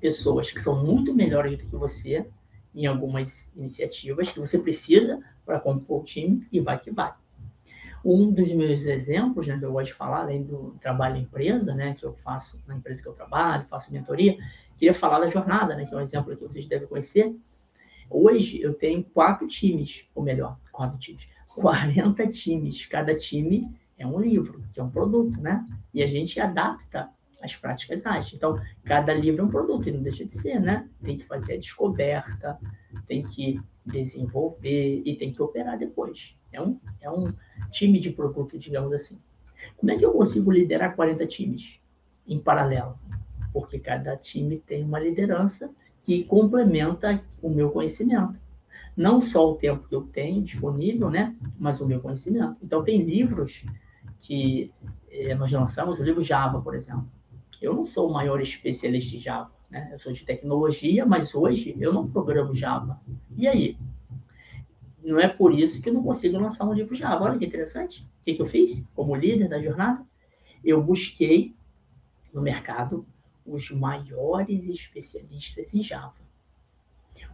pessoas 0.00 0.50
que 0.50 0.60
são 0.60 0.84
muito 0.84 1.14
melhores 1.14 1.56
do 1.56 1.64
que 1.64 1.76
você, 1.76 2.26
em 2.74 2.86
algumas 2.86 3.52
iniciativas 3.56 4.30
que 4.30 4.40
você 4.40 4.58
precisa 4.58 5.20
para 5.44 5.60
compor 5.60 6.00
o 6.02 6.04
time 6.04 6.46
e 6.50 6.60
vai 6.60 6.78
que 6.78 6.90
vai. 6.90 7.12
Um 8.04 8.30
dos 8.30 8.52
meus 8.52 8.84
exemplos, 8.84 9.46
né, 9.46 9.58
que 9.58 9.64
eu 9.64 9.72
gosto 9.72 9.86
de 9.86 9.94
falar, 9.94 10.22
além 10.22 10.42
do 10.42 10.76
trabalho 10.80 11.16
em 11.16 11.22
empresa, 11.22 11.74
né, 11.74 11.94
que 11.94 12.04
eu 12.04 12.12
faço 12.12 12.60
na 12.66 12.76
empresa 12.76 13.02
que 13.02 13.08
eu 13.08 13.14
trabalho, 13.14 13.64
faço 13.64 13.92
mentoria, 13.92 14.36
queria 14.76 14.92
falar 14.92 15.20
da 15.20 15.28
jornada, 15.28 15.74
né, 15.74 15.86
que 15.86 15.94
é 15.94 15.96
um 15.96 16.00
exemplo 16.00 16.36
que 16.36 16.42
vocês 16.42 16.66
devem 16.66 16.86
conhecer. 16.86 17.34
Hoje 18.10 18.60
eu 18.60 18.74
tenho 18.74 19.02
quatro 19.02 19.46
times, 19.46 20.06
ou 20.14 20.22
melhor, 20.22 20.58
quatro 20.70 20.98
times, 20.98 21.26
40 21.54 22.26
times. 22.28 22.84
Cada 22.86 23.16
time 23.16 23.74
é 23.96 24.06
um 24.06 24.20
livro, 24.20 24.62
que 24.72 24.80
é 24.80 24.82
um 24.82 24.90
produto, 24.90 25.40
né? 25.40 25.64
E 25.92 26.02
a 26.02 26.06
gente 26.06 26.38
adapta 26.40 27.08
as 27.44 27.54
práticas 27.54 28.06
ágeis. 28.06 28.32
Então, 28.32 28.58
cada 28.84 29.12
livro 29.12 29.42
é 29.42 29.44
um 29.44 29.50
produto, 29.50 29.88
e 29.88 29.92
não 29.92 30.02
deixa 30.02 30.24
de 30.24 30.32
ser, 30.32 30.58
né? 30.58 30.88
Tem 31.02 31.18
que 31.18 31.26
fazer 31.26 31.54
a 31.54 31.58
descoberta, 31.58 32.58
tem 33.06 33.22
que 33.22 33.60
desenvolver 33.84 35.02
e 35.04 35.14
tem 35.14 35.30
que 35.30 35.42
operar 35.42 35.78
depois. 35.78 36.34
É 36.50 36.60
um, 36.60 36.80
é 37.00 37.10
um 37.10 37.32
time 37.70 37.98
de 37.98 38.10
produto, 38.10 38.58
digamos 38.58 38.92
assim. 38.92 39.20
Como 39.76 39.92
é 39.92 39.98
que 39.98 40.04
eu 40.04 40.12
consigo 40.12 40.50
liderar 40.50 40.96
40 40.96 41.26
times 41.26 41.78
em 42.26 42.38
paralelo? 42.38 42.98
Porque 43.52 43.78
cada 43.78 44.16
time 44.16 44.58
tem 44.58 44.82
uma 44.82 44.98
liderança 44.98 45.70
que 46.02 46.24
complementa 46.24 47.22
o 47.42 47.50
meu 47.50 47.70
conhecimento. 47.70 48.42
Não 48.96 49.20
só 49.20 49.50
o 49.50 49.56
tempo 49.56 49.88
que 49.88 49.94
eu 49.94 50.02
tenho 50.02 50.42
disponível, 50.42 51.10
né? 51.10 51.34
Mas 51.58 51.80
o 51.80 51.86
meu 51.86 52.00
conhecimento. 52.00 52.56
Então, 52.62 52.82
tem 52.82 53.02
livros 53.02 53.64
que 54.20 54.72
eh, 55.10 55.34
nós 55.34 55.50
lançamos, 55.50 55.98
o 55.98 56.04
livro 56.04 56.22
Java, 56.22 56.60
por 56.60 56.74
exemplo 56.74 57.08
eu 57.60 57.74
não 57.74 57.84
sou 57.84 58.08
o 58.08 58.12
maior 58.12 58.40
especialista 58.40 59.16
em 59.16 59.18
Java, 59.18 59.50
né? 59.70 59.90
Eu 59.92 59.98
sou 59.98 60.12
de 60.12 60.24
tecnologia, 60.24 61.04
mas 61.04 61.34
hoje 61.34 61.76
eu 61.78 61.92
não 61.92 62.08
programo 62.08 62.54
Java. 62.54 63.00
E 63.36 63.46
aí? 63.46 63.78
Não 65.02 65.20
é 65.20 65.28
por 65.28 65.52
isso 65.52 65.82
que 65.82 65.88
eu 65.88 65.94
não 65.94 66.02
consigo 66.02 66.38
lançar 66.38 66.66
um 66.66 66.72
livro 66.72 66.94
Java. 66.94 67.24
Olha 67.24 67.38
que 67.38 67.44
interessante. 67.44 68.02
O 68.20 68.24
que, 68.24 68.34
que 68.34 68.42
eu 68.42 68.46
fiz 68.46 68.86
como 68.94 69.14
líder 69.14 69.48
da 69.48 69.58
jornada? 69.58 70.04
Eu 70.64 70.82
busquei 70.82 71.54
no 72.32 72.40
mercado 72.40 73.06
os 73.44 73.70
maiores 73.70 74.66
especialistas 74.66 75.74
em 75.74 75.82
Java, 75.82 76.14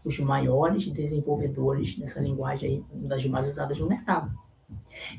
os 0.04 0.18
maiores 0.18 0.86
desenvolvedores 0.88 1.96
nessa 1.96 2.20
linguagem 2.20 2.84
aí, 2.92 3.06
das 3.06 3.24
mais 3.26 3.46
usadas 3.46 3.78
no 3.78 3.88
mercado. 3.88 4.36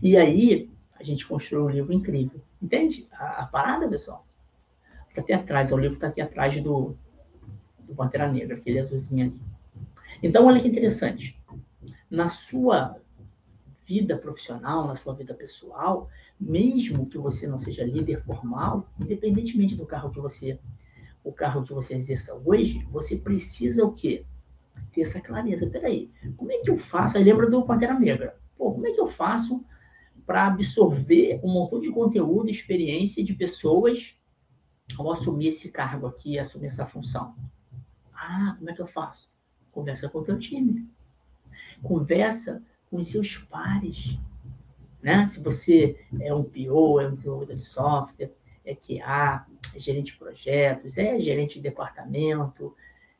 E 0.03 0.17
aí, 0.17 0.69
a 0.99 1.03
gente 1.03 1.25
construiu 1.25 1.65
um 1.65 1.69
livro 1.69 1.93
incrível. 1.93 2.41
Entende 2.61 3.07
a, 3.11 3.43
a 3.43 3.45
parada, 3.47 3.87
pessoal? 3.87 4.25
Está 5.11 5.21
aqui 5.21 5.33
atrás, 5.33 5.73
o 5.73 5.77
livro 5.77 5.95
está 5.95 6.07
aqui 6.07 6.21
atrás 6.21 6.61
do, 6.63 6.95
do 7.79 7.93
Pantera 7.93 8.31
Negra, 8.31 8.55
aquele 8.55 8.79
azulzinho 8.79 9.25
ali. 9.25 9.41
Então, 10.23 10.45
olha 10.45 10.61
que 10.61 10.69
interessante. 10.69 11.37
Na 12.09 12.29
sua 12.29 12.97
vida 13.85 14.17
profissional, 14.17 14.87
na 14.87 14.95
sua 14.95 15.13
vida 15.13 15.33
pessoal, 15.33 16.09
mesmo 16.39 17.05
que 17.07 17.17
você 17.17 17.45
não 17.45 17.59
seja 17.59 17.83
líder 17.83 18.23
formal, 18.23 18.89
independentemente 18.97 19.75
do 19.75 19.85
carro 19.85 20.11
que 20.11 20.19
você 20.19 20.57
o 21.23 21.31
carro 21.31 21.63
que 21.63 21.73
você 21.73 21.93
exerça 21.93 22.33
hoje, 22.45 22.79
você 22.89 23.15
precisa 23.15 23.85
o 23.85 23.91
quê? 23.91 24.25
Ter 24.93 25.01
essa 25.01 25.21
clareza. 25.21 25.69
Peraí, 25.69 26.09
como 26.37 26.51
é 26.51 26.57
que 26.59 26.69
eu 26.69 26.77
faço? 26.77 27.17
Aí 27.17 27.23
lembra 27.23 27.49
do 27.49 27.63
Pantera 27.63 27.99
Negra. 27.99 28.39
Pô, 28.57 28.71
como 28.71 28.87
é 28.87 28.91
que 28.91 28.99
eu 28.99 29.07
faço 29.07 29.63
para 30.25 30.47
absorver 30.47 31.39
um 31.43 31.51
montão 31.51 31.81
de 31.81 31.91
conteúdo, 31.91 32.49
experiência 32.49 33.23
de 33.23 33.33
pessoas 33.33 34.17
ao 34.97 35.11
assumir 35.11 35.47
esse 35.47 35.69
cargo 35.69 36.07
aqui, 36.07 36.37
assumir 36.37 36.67
essa 36.67 36.85
função? 36.85 37.35
Ah, 38.13 38.55
como 38.57 38.69
é 38.69 38.73
que 38.73 38.81
eu 38.81 38.87
faço? 38.87 39.29
Conversa 39.71 40.09
com 40.09 40.19
o 40.19 40.23
teu 40.23 40.37
time. 40.37 40.87
Conversa 41.81 42.61
com 42.89 42.97
os 42.97 43.07
seus 43.07 43.37
pares. 43.37 44.17
Né? 45.01 45.25
Se 45.25 45.39
você 45.39 45.99
é 46.19 46.33
um 46.33 46.43
PO, 46.43 46.99
é 46.99 47.07
um 47.07 47.13
desenvolvedor 47.13 47.55
de 47.55 47.63
software, 47.63 48.31
é 48.63 48.75
QA, 48.75 49.45
é 49.73 49.79
gerente 49.79 50.11
de 50.11 50.17
projetos, 50.17 50.97
é 50.97 51.19
gerente 51.19 51.55
de 51.55 51.61
departamento, 51.61 52.75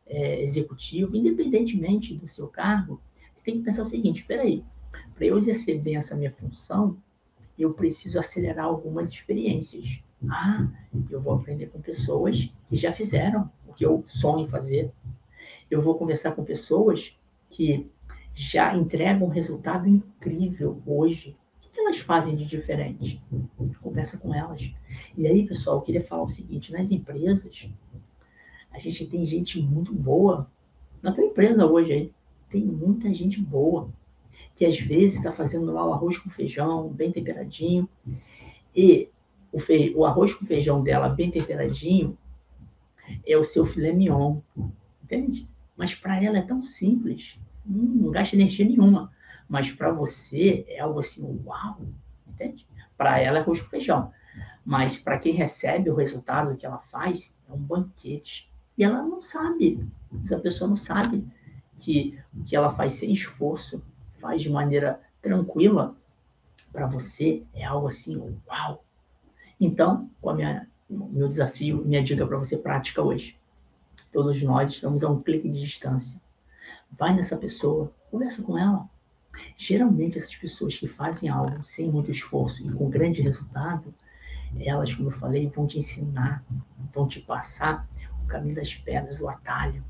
é 0.05 0.41
executivo, 0.41 1.15
independentemente 1.15 2.13
do 2.13 2.27
seu 2.27 2.47
cargo, 2.47 3.01
você 3.33 3.43
tem 3.43 3.57
que 3.57 3.63
pensar 3.63 3.83
o 3.83 3.87
seguinte: 3.87 4.21
espera 4.21 4.43
aí, 4.43 4.63
para 5.15 5.25
eu 5.25 5.37
exercer 5.37 5.79
bem 5.79 5.95
essa 5.95 6.15
minha 6.15 6.31
função, 6.31 6.97
eu 7.57 7.73
preciso 7.73 8.19
acelerar 8.19 8.65
algumas 8.65 9.09
experiências. 9.09 10.01
Ah, 10.29 10.67
eu 11.09 11.19
vou 11.19 11.33
aprender 11.33 11.67
com 11.67 11.81
pessoas 11.81 12.53
que 12.67 12.75
já 12.75 12.91
fizeram 12.91 13.49
o 13.67 13.73
que 13.73 13.85
eu 13.85 14.03
sonho 14.05 14.47
fazer. 14.47 14.91
Eu 15.69 15.81
vou 15.81 15.95
conversar 15.95 16.33
com 16.33 16.43
pessoas 16.43 17.17
que 17.49 17.89
já 18.33 18.75
entregam 18.75 19.27
um 19.27 19.31
resultado 19.31 19.87
incrível 19.87 20.81
hoje. 20.85 21.37
O 21.57 21.69
que 21.69 21.79
elas 21.79 21.99
fazem 21.99 22.35
de 22.35 22.45
diferente? 22.45 23.21
Conversa 23.81 24.17
com 24.17 24.33
elas. 24.33 24.71
E 25.17 25.25
aí, 25.25 25.47
pessoal, 25.47 25.77
eu 25.77 25.81
queria 25.81 26.03
falar 26.03 26.23
o 26.23 26.29
seguinte: 26.29 26.71
nas 26.71 26.91
empresas, 26.91 27.69
a 28.71 28.77
gente 28.77 29.07
tem 29.07 29.25
gente 29.25 29.61
muito 29.61 29.93
boa. 29.93 30.49
Na 31.01 31.11
tua 31.11 31.23
empresa 31.23 31.65
hoje 31.65 31.93
aí, 31.93 32.13
tem 32.49 32.63
muita 32.63 33.13
gente 33.13 33.41
boa 33.41 33.89
que 34.55 34.65
às 34.65 34.79
vezes 34.79 35.17
está 35.17 35.31
fazendo 35.31 35.71
lá 35.71 35.85
o 35.85 35.93
arroz 35.93 36.17
com 36.17 36.29
feijão, 36.29 36.89
bem 36.89 37.11
temperadinho, 37.11 37.87
e 38.75 39.09
o, 39.51 39.59
fe... 39.59 39.93
o 39.95 40.05
arroz 40.05 40.33
com 40.33 40.45
feijão 40.45 40.83
dela 40.83 41.09
bem 41.09 41.31
temperadinho 41.31 42.17
é 43.27 43.37
o 43.37 43.43
seu 43.43 43.65
filé 43.65 43.91
mignon, 43.91 44.39
entende? 45.03 45.47
Mas 45.75 45.93
para 45.93 46.21
ela 46.23 46.37
é 46.37 46.41
tão 46.41 46.61
simples 46.61 47.39
hum, 47.67 48.01
não 48.03 48.11
gasta 48.11 48.35
energia 48.35 48.65
nenhuma. 48.65 49.11
Mas 49.47 49.71
para 49.71 49.91
você 49.91 50.65
é 50.67 50.79
algo 50.79 50.99
assim, 50.99 51.41
uau, 51.45 51.81
entende? 52.27 52.67
Para 52.97 53.19
ela 53.19 53.39
é 53.39 53.41
arroz 53.41 53.61
com 53.61 53.69
feijão. 53.69 54.11
Mas 54.63 54.97
para 54.97 55.17
quem 55.17 55.33
recebe 55.33 55.89
o 55.89 55.95
resultado 55.95 56.55
que 56.55 56.65
ela 56.65 56.79
faz, 56.79 57.37
é 57.49 57.53
um 57.53 57.57
banquete. 57.57 58.49
E 58.77 58.83
ela 58.83 59.01
não 59.01 59.19
sabe, 59.19 59.85
essa 60.23 60.39
pessoa 60.39 60.67
não 60.67 60.75
sabe 60.75 61.27
que 61.77 62.17
o 62.33 62.43
que 62.43 62.55
ela 62.55 62.71
faz 62.71 62.93
sem 62.93 63.11
esforço, 63.11 63.83
faz 64.19 64.41
de 64.41 64.49
maneira 64.49 65.01
tranquila, 65.21 65.95
para 66.71 66.87
você 66.87 67.43
é 67.53 67.65
algo 67.65 67.87
assim, 67.87 68.17
uau. 68.47 68.85
Então, 69.61 70.09
com 70.19 70.33
minha, 70.33 70.67
meu 70.89 71.29
desafio, 71.29 71.85
minha 71.85 72.03
dica 72.03 72.25
para 72.25 72.37
você 72.37 72.57
prática 72.57 73.01
hoje. 73.01 73.37
Todos 74.11 74.41
nós 74.41 74.71
estamos 74.71 75.03
a 75.03 75.09
um 75.09 75.21
clique 75.21 75.47
de 75.47 75.61
distância 75.61 76.19
Vai 76.97 77.15
nessa 77.15 77.37
pessoa, 77.37 77.91
conversa 78.09 78.43
com 78.43 78.57
ela. 78.57 78.89
Geralmente, 79.55 80.17
essas 80.17 80.35
pessoas 80.35 80.77
que 80.77 80.87
fazem 80.87 81.29
algo 81.29 81.63
sem 81.63 81.89
muito 81.89 82.11
esforço 82.11 82.67
e 82.67 82.71
com 82.71 82.89
grande 82.89 83.21
resultado, 83.21 83.93
elas, 84.59 84.93
como 84.93 85.07
eu 85.07 85.13
falei, 85.13 85.47
vão 85.47 85.65
te 85.65 85.79
ensinar, 85.79 86.43
vão 86.93 87.07
te 87.07 87.21
passar 87.21 87.87
o 88.23 88.27
caminho 88.27 88.55
das 88.55 88.75
pedras, 88.75 89.21
o 89.21 89.29
atalho. 89.29 89.83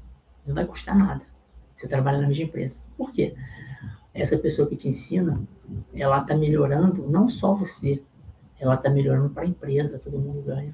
Não 0.45 0.53
vai 0.53 0.65
custar 0.65 0.95
nada. 0.95 1.25
Você 1.73 1.87
trabalha 1.87 2.21
na 2.21 2.27
mesma 2.27 2.43
empresa. 2.43 2.79
Por 2.95 3.11
quê? 3.11 3.35
Essa 4.13 4.37
pessoa 4.37 4.67
que 4.67 4.75
te 4.75 4.89
ensina, 4.89 5.41
ela 5.93 6.21
está 6.21 6.35
melhorando 6.35 7.09
não 7.09 7.27
só 7.27 7.55
você, 7.55 8.03
ela 8.61 8.75
está 8.75 8.89
melhorando 8.89 9.29
para 9.29 9.43
a 9.43 9.47
empresa, 9.47 9.99
todo 9.99 10.19
mundo 10.19 10.41
ganha. 10.43 10.73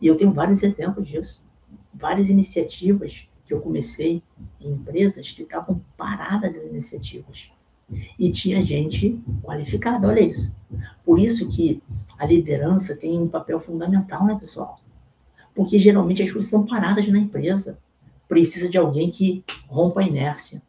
E 0.00 0.06
eu 0.06 0.16
tenho 0.16 0.32
vários 0.32 0.62
exemplos 0.62 1.06
disso. 1.06 1.44
Várias 1.92 2.30
iniciativas 2.30 3.28
que 3.44 3.52
eu 3.52 3.60
comecei 3.60 4.22
em 4.58 4.72
empresas 4.72 5.30
que 5.30 5.42
estavam 5.42 5.82
paradas 5.98 6.56
as 6.56 6.64
iniciativas. 6.64 7.52
E 8.18 8.30
tinha 8.32 8.62
gente 8.62 9.20
qualificada, 9.42 10.08
olha 10.08 10.20
isso. 10.20 10.56
Por 11.04 11.18
isso 11.18 11.48
que 11.48 11.82
a 12.18 12.24
liderança 12.24 12.96
tem 12.96 13.18
um 13.18 13.28
papel 13.28 13.60
fundamental, 13.60 14.24
né, 14.24 14.36
pessoal? 14.38 14.80
Porque 15.54 15.78
geralmente 15.78 16.22
as 16.22 16.30
coisas 16.30 16.46
estão 16.46 16.64
paradas 16.64 17.06
na 17.08 17.18
empresa. 17.18 17.78
Precisa 18.28 18.68
de 18.68 18.78
alguém 18.78 19.10
que 19.10 19.44
rompa 19.66 20.00
a 20.00 20.04
inércia. 20.04 20.62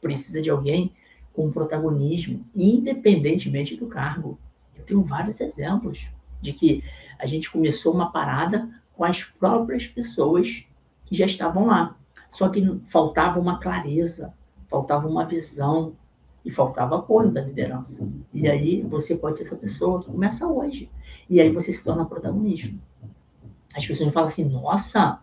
Precisa 0.00 0.42
de 0.42 0.50
alguém 0.50 0.92
com 1.32 1.50
protagonismo, 1.50 2.44
independentemente 2.54 3.76
do 3.76 3.86
cargo. 3.86 4.38
Eu 4.76 4.84
tenho 4.84 5.02
vários 5.02 5.40
exemplos 5.40 6.08
de 6.40 6.52
que 6.52 6.84
a 7.18 7.26
gente 7.26 7.50
começou 7.50 7.92
uma 7.92 8.12
parada 8.12 8.68
com 8.94 9.04
as 9.04 9.24
próprias 9.24 9.86
pessoas 9.86 10.64
que 11.04 11.14
já 11.14 11.26
estavam 11.26 11.66
lá. 11.66 11.96
Só 12.30 12.48
que 12.48 12.80
faltava 12.84 13.38
uma 13.38 13.58
clareza, 13.58 14.34
faltava 14.68 15.08
uma 15.08 15.24
visão 15.24 15.94
e 16.44 16.50
faltava 16.50 16.96
apoio 16.96 17.30
da 17.30 17.40
liderança. 17.40 18.08
E 18.32 18.48
aí 18.48 18.82
você 18.82 19.16
pode 19.16 19.38
ser 19.38 19.44
essa 19.44 19.56
pessoa 19.56 20.00
que 20.00 20.10
começa 20.10 20.46
hoje. 20.46 20.90
E 21.28 21.40
aí 21.40 21.50
você 21.50 21.72
se 21.72 21.82
torna 21.82 22.04
protagonista. 22.04 22.74
As 23.74 23.86
pessoas 23.86 24.12
falam 24.12 24.28
assim: 24.28 24.48
nossa, 24.48 25.20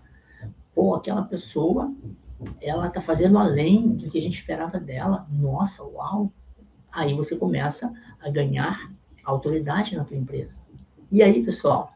pô, 0.74 0.96
aquela 0.96 1.24
pessoa, 1.24 1.94
ela 2.62 2.88
está 2.88 3.02
fazendo 3.02 3.38
além 3.38 3.90
do 3.90 4.10
que 4.10 4.18
a 4.18 4.22
gente 4.22 4.36
esperava 4.36 4.80
dela. 4.80 5.28
Nossa, 5.32 5.84
uau! 5.84 6.32
Aí 6.92 7.14
você 7.14 7.36
começa 7.36 7.94
a 8.22 8.30
ganhar 8.30 8.92
autoridade 9.24 9.96
na 9.96 10.04
tua 10.04 10.18
empresa. 10.18 10.60
E 11.12 11.22
aí, 11.22 11.44
pessoal, 11.44 11.94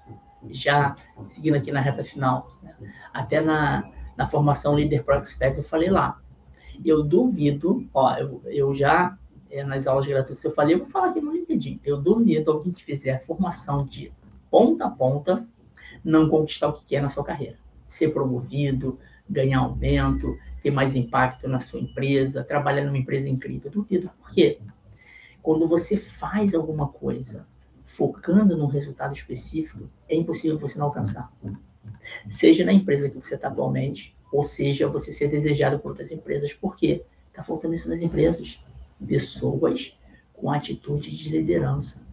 já 0.49 0.95
seguindo 1.25 1.55
aqui 1.55 1.71
na 1.71 1.81
reta 1.81 2.03
final, 2.03 2.51
né? 2.61 2.75
até 3.13 3.41
na, 3.41 3.89
na 4.15 4.27
formação 4.27 4.75
Líder 4.75 5.03
Pro 5.03 5.15
Expert, 5.15 5.57
eu 5.57 5.63
falei 5.63 5.89
lá. 5.89 6.21
Eu 6.85 7.03
duvido, 7.03 7.87
ó, 7.93 8.15
eu, 8.15 8.41
eu 8.45 8.73
já, 8.73 9.17
é, 9.49 9.63
nas 9.63 9.87
aulas 9.87 10.05
gratuitas, 10.05 10.43
eu 10.43 10.53
falei, 10.53 10.75
eu 10.75 10.79
vou 10.79 10.87
falar 10.87 11.09
aqui 11.09 11.19
no 11.19 11.31
LinkedIn, 11.31 11.81
eu 11.83 11.99
duvido 11.99 12.51
alguém 12.51 12.71
que 12.71 12.83
fizer 12.83 13.19
formação 13.19 13.83
de 13.83 14.13
ponta 14.49 14.85
a 14.85 14.89
ponta 14.89 15.47
não 16.03 16.29
conquistar 16.29 16.67
o 16.67 16.73
que 16.73 16.85
quer 16.85 17.01
na 17.01 17.09
sua 17.09 17.23
carreira. 17.23 17.57
Ser 17.85 18.09
promovido, 18.09 18.99
ganhar 19.29 19.59
aumento, 19.59 20.37
ter 20.61 20.71
mais 20.71 20.95
impacto 20.95 21.47
na 21.47 21.59
sua 21.59 21.79
empresa, 21.79 22.43
trabalhar 22.43 22.85
numa 22.85 22.97
empresa 22.97 23.29
incrível. 23.29 23.63
Eu 23.65 23.71
duvido. 23.71 24.09
Por 24.19 24.31
quê? 24.31 24.59
Quando 25.47 25.65
você 25.65 25.95
faz 25.95 26.53
alguma 26.53 26.89
coisa 26.89 27.47
focando 27.85 28.57
num 28.57 28.65
resultado 28.65 29.13
específico, 29.13 29.89
é 30.09 30.13
impossível 30.13 30.59
você 30.59 30.77
não 30.77 30.87
alcançar 30.87 31.31
seja 32.27 32.65
na 32.65 32.73
empresa 32.73 33.09
que 33.09 33.15
você 33.15 33.35
está 33.35 33.47
atualmente, 33.47 34.13
ou 34.29 34.43
seja, 34.43 34.89
você 34.89 35.13
ser 35.13 35.29
desejado 35.29 35.79
por 35.79 35.91
outras 35.91 36.11
empresas. 36.11 36.51
Por 36.51 36.75
quê? 36.75 37.01
Está 37.29 37.43
faltando 37.43 37.73
isso 37.73 37.87
nas 37.89 38.01
empresas. 38.01 38.59
Pessoas 39.07 39.97
com 40.33 40.51
atitude 40.51 41.15
de 41.15 41.29
liderança. 41.29 42.05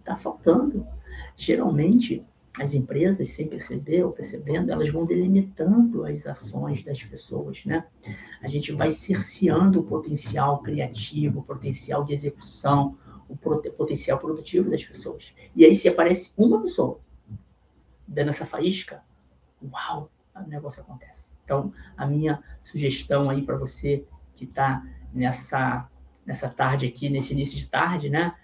Está 0.00 0.14
faltando. 0.18 0.86
Geralmente, 1.34 2.22
as 2.58 2.72
empresas, 2.72 3.30
sem 3.30 3.48
perceber 3.48 4.04
ou 4.04 4.12
percebendo, 4.12 4.70
elas 4.70 4.88
vão 4.88 5.04
delimitando 5.04 6.04
as 6.04 6.26
ações 6.26 6.84
das 6.84 7.02
pessoas, 7.02 7.64
né? 7.64 7.84
A 8.40 8.46
gente 8.46 8.70
vai 8.70 8.90
cerceando 8.90 9.80
o 9.80 9.84
potencial 9.84 10.62
criativo, 10.62 11.40
o 11.40 11.42
potencial 11.42 12.04
de 12.04 12.12
execução, 12.12 12.96
o 13.28 13.36
potencial 13.36 14.18
produtivo 14.18 14.70
das 14.70 14.84
pessoas. 14.84 15.34
E 15.56 15.64
aí, 15.64 15.74
se 15.74 15.88
aparece 15.88 16.32
uma 16.36 16.60
pessoa 16.60 17.00
dando 18.06 18.28
essa 18.28 18.46
faísca, 18.46 19.02
uau, 19.62 20.10
o 20.36 20.48
negócio 20.48 20.82
acontece. 20.82 21.30
Então, 21.44 21.72
a 21.96 22.06
minha 22.06 22.42
sugestão 22.62 23.28
aí 23.28 23.42
para 23.42 23.56
você 23.56 24.04
que 24.32 24.44
está 24.44 24.86
nessa, 25.12 25.88
nessa 26.24 26.48
tarde 26.48 26.86
aqui, 26.86 27.08
nesse 27.08 27.32
início 27.32 27.56
de 27.56 27.66
tarde, 27.66 28.08
né, 28.08 28.34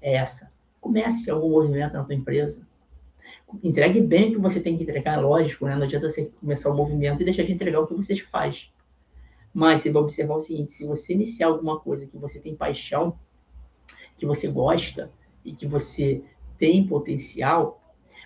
é 0.00 0.14
essa. 0.14 0.52
Comece 0.80 1.30
algum 1.30 1.50
movimento 1.50 1.92
na 1.92 2.04
tua 2.04 2.14
empresa. 2.14 2.66
Entregue 3.62 4.00
bem 4.00 4.30
o 4.30 4.32
que 4.32 4.38
você 4.38 4.60
tem 4.60 4.76
que 4.76 4.82
entregar, 4.82 5.20
lógico, 5.20 5.66
né? 5.66 5.74
Não 5.74 5.82
adianta 5.82 6.08
você 6.08 6.26
começar 6.40 6.70
o 6.70 6.76
movimento 6.76 7.20
e 7.20 7.24
deixar 7.24 7.42
de 7.42 7.52
entregar 7.52 7.80
o 7.80 7.86
que 7.86 7.94
você 7.94 8.16
faz. 8.16 8.72
Mas 9.52 9.82
você 9.82 9.90
vai 9.90 10.02
observar 10.02 10.34
o 10.36 10.40
seguinte: 10.40 10.72
se 10.72 10.86
você 10.86 11.12
iniciar 11.12 11.48
alguma 11.48 11.78
coisa 11.78 12.06
que 12.06 12.16
você 12.16 12.38
tem 12.40 12.54
paixão, 12.54 13.18
que 14.16 14.26
você 14.26 14.48
gosta 14.48 15.10
e 15.44 15.52
que 15.52 15.66
você 15.66 16.22
tem 16.58 16.86
potencial, 16.86 17.82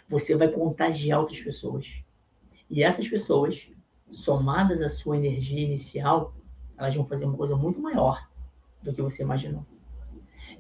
você 0.09 0.35
vai 0.35 0.49
contagiar 0.49 1.21
outras 1.21 1.41
pessoas. 1.41 2.03
E 2.69 2.83
essas 2.83 3.09
pessoas, 3.09 3.71
somadas 4.11 4.83
à 4.83 4.89
sua 4.89 5.17
energia 5.17 5.61
inicial, 5.61 6.35
elas 6.77 6.95
vão 6.95 7.07
fazer 7.07 7.25
uma 7.25 7.37
coisa 7.37 7.57
muito 7.57 7.81
maior 7.81 8.29
do 8.83 8.93
que 8.93 9.01
você 9.01 9.23
imaginou. 9.23 9.65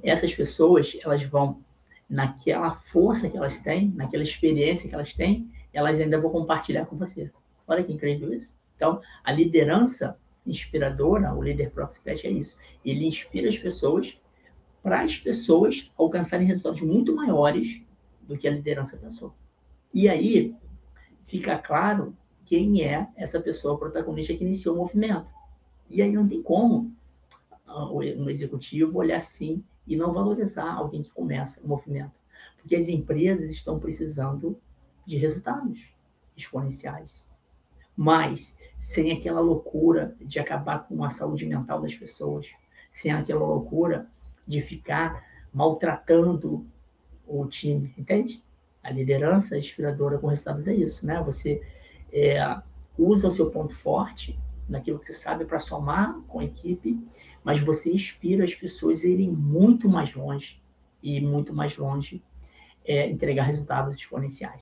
Essas 0.02 0.34
pessoas, 0.34 0.96
elas 1.02 1.22
vão 1.24 1.63
naquela 2.08 2.74
força 2.74 3.28
que 3.28 3.36
elas 3.36 3.60
têm, 3.60 3.92
naquela 3.94 4.22
experiência 4.22 4.88
que 4.88 4.94
elas 4.94 5.14
têm, 5.14 5.50
elas 5.72 6.00
ainda 6.00 6.20
vão 6.20 6.30
compartilhar 6.30 6.86
com 6.86 6.96
você. 6.96 7.30
Olha 7.66 7.82
que 7.82 7.92
incrível 7.92 8.32
isso. 8.32 8.56
Então, 8.76 9.00
a 9.22 9.32
liderança 9.32 10.18
inspiradora, 10.46 11.32
o 11.34 11.42
líder 11.42 11.70
Proxipet 11.70 12.26
é 12.26 12.30
isso. 12.30 12.58
Ele 12.84 13.06
inspira 13.06 13.48
as 13.48 13.58
pessoas 13.58 14.20
para 14.82 15.00
as 15.00 15.16
pessoas 15.16 15.90
alcançarem 15.96 16.46
resultados 16.46 16.82
muito 16.82 17.14
maiores 17.14 17.80
do 18.22 18.36
que 18.36 18.46
a 18.46 18.50
liderança 18.50 18.96
pensou. 18.96 19.34
E 19.92 20.08
aí 20.08 20.54
fica 21.26 21.56
claro 21.56 22.14
quem 22.44 22.84
é 22.84 23.08
essa 23.16 23.40
pessoa 23.40 23.78
protagonista 23.78 24.34
que 24.34 24.44
iniciou 24.44 24.74
o 24.74 24.78
movimento. 24.78 25.26
E 25.88 26.02
aí 26.02 26.12
não 26.12 26.28
tem 26.28 26.42
como 26.42 26.92
uh, 27.66 28.16
no 28.16 28.28
executivo 28.28 28.98
olhar 28.98 29.16
assim 29.16 29.64
e 29.86 29.96
não 29.96 30.12
valorizar 30.12 30.72
alguém 30.72 31.02
que 31.02 31.10
começa 31.10 31.60
o 31.62 31.68
movimento. 31.68 32.12
Porque 32.56 32.76
as 32.76 32.88
empresas 32.88 33.50
estão 33.50 33.78
precisando 33.78 34.58
de 35.04 35.16
resultados 35.16 35.92
exponenciais. 36.36 37.28
Mas 37.96 38.58
sem 38.76 39.12
aquela 39.12 39.40
loucura 39.40 40.16
de 40.20 40.38
acabar 40.40 40.86
com 40.88 41.04
a 41.04 41.10
saúde 41.10 41.46
mental 41.46 41.80
das 41.80 41.94
pessoas, 41.94 42.50
sem 42.90 43.12
aquela 43.12 43.44
loucura 43.44 44.08
de 44.46 44.60
ficar 44.60 45.24
maltratando 45.52 46.66
o 47.26 47.46
time, 47.46 47.94
entende? 47.96 48.42
A 48.82 48.90
liderança 48.90 49.56
inspiradora 49.56 50.18
com 50.18 50.26
resultados 50.26 50.66
é 50.66 50.74
isso, 50.74 51.06
né? 51.06 51.22
Você 51.22 51.62
é, 52.12 52.60
usa 52.98 53.28
o 53.28 53.30
seu 53.30 53.50
ponto 53.50 53.74
forte 53.74 54.38
naquilo 54.68 54.98
que 54.98 55.06
você 55.06 55.12
sabe 55.12 55.44
para 55.44 55.58
somar 55.58 56.18
com 56.28 56.40
a 56.40 56.44
equipe, 56.44 56.98
mas 57.42 57.60
você 57.60 57.92
inspira 57.92 58.44
as 58.44 58.54
pessoas 58.54 59.04
a 59.04 59.08
irem 59.08 59.30
muito 59.30 59.88
mais 59.88 60.14
longe 60.14 60.60
e 61.02 61.20
muito 61.20 61.54
mais 61.54 61.76
longe 61.76 62.22
é, 62.84 63.08
entregar 63.08 63.44
resultados 63.44 63.94
exponenciais. 63.96 64.60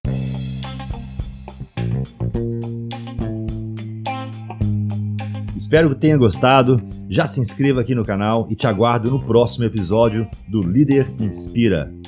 Espero 5.57 5.95
que 5.95 6.01
tenha 6.01 6.19
gostado. 6.19 6.83
Já 7.09 7.27
se 7.27 7.41
inscreva 7.41 7.81
aqui 7.81 7.95
no 7.95 8.05
canal 8.05 8.47
e 8.51 8.55
te 8.55 8.67
aguardo 8.67 9.11
no 9.11 9.25
próximo 9.25 9.65
episódio 9.65 10.29
do 10.47 10.61
Líder 10.61 11.11
Inspira. 11.21 12.02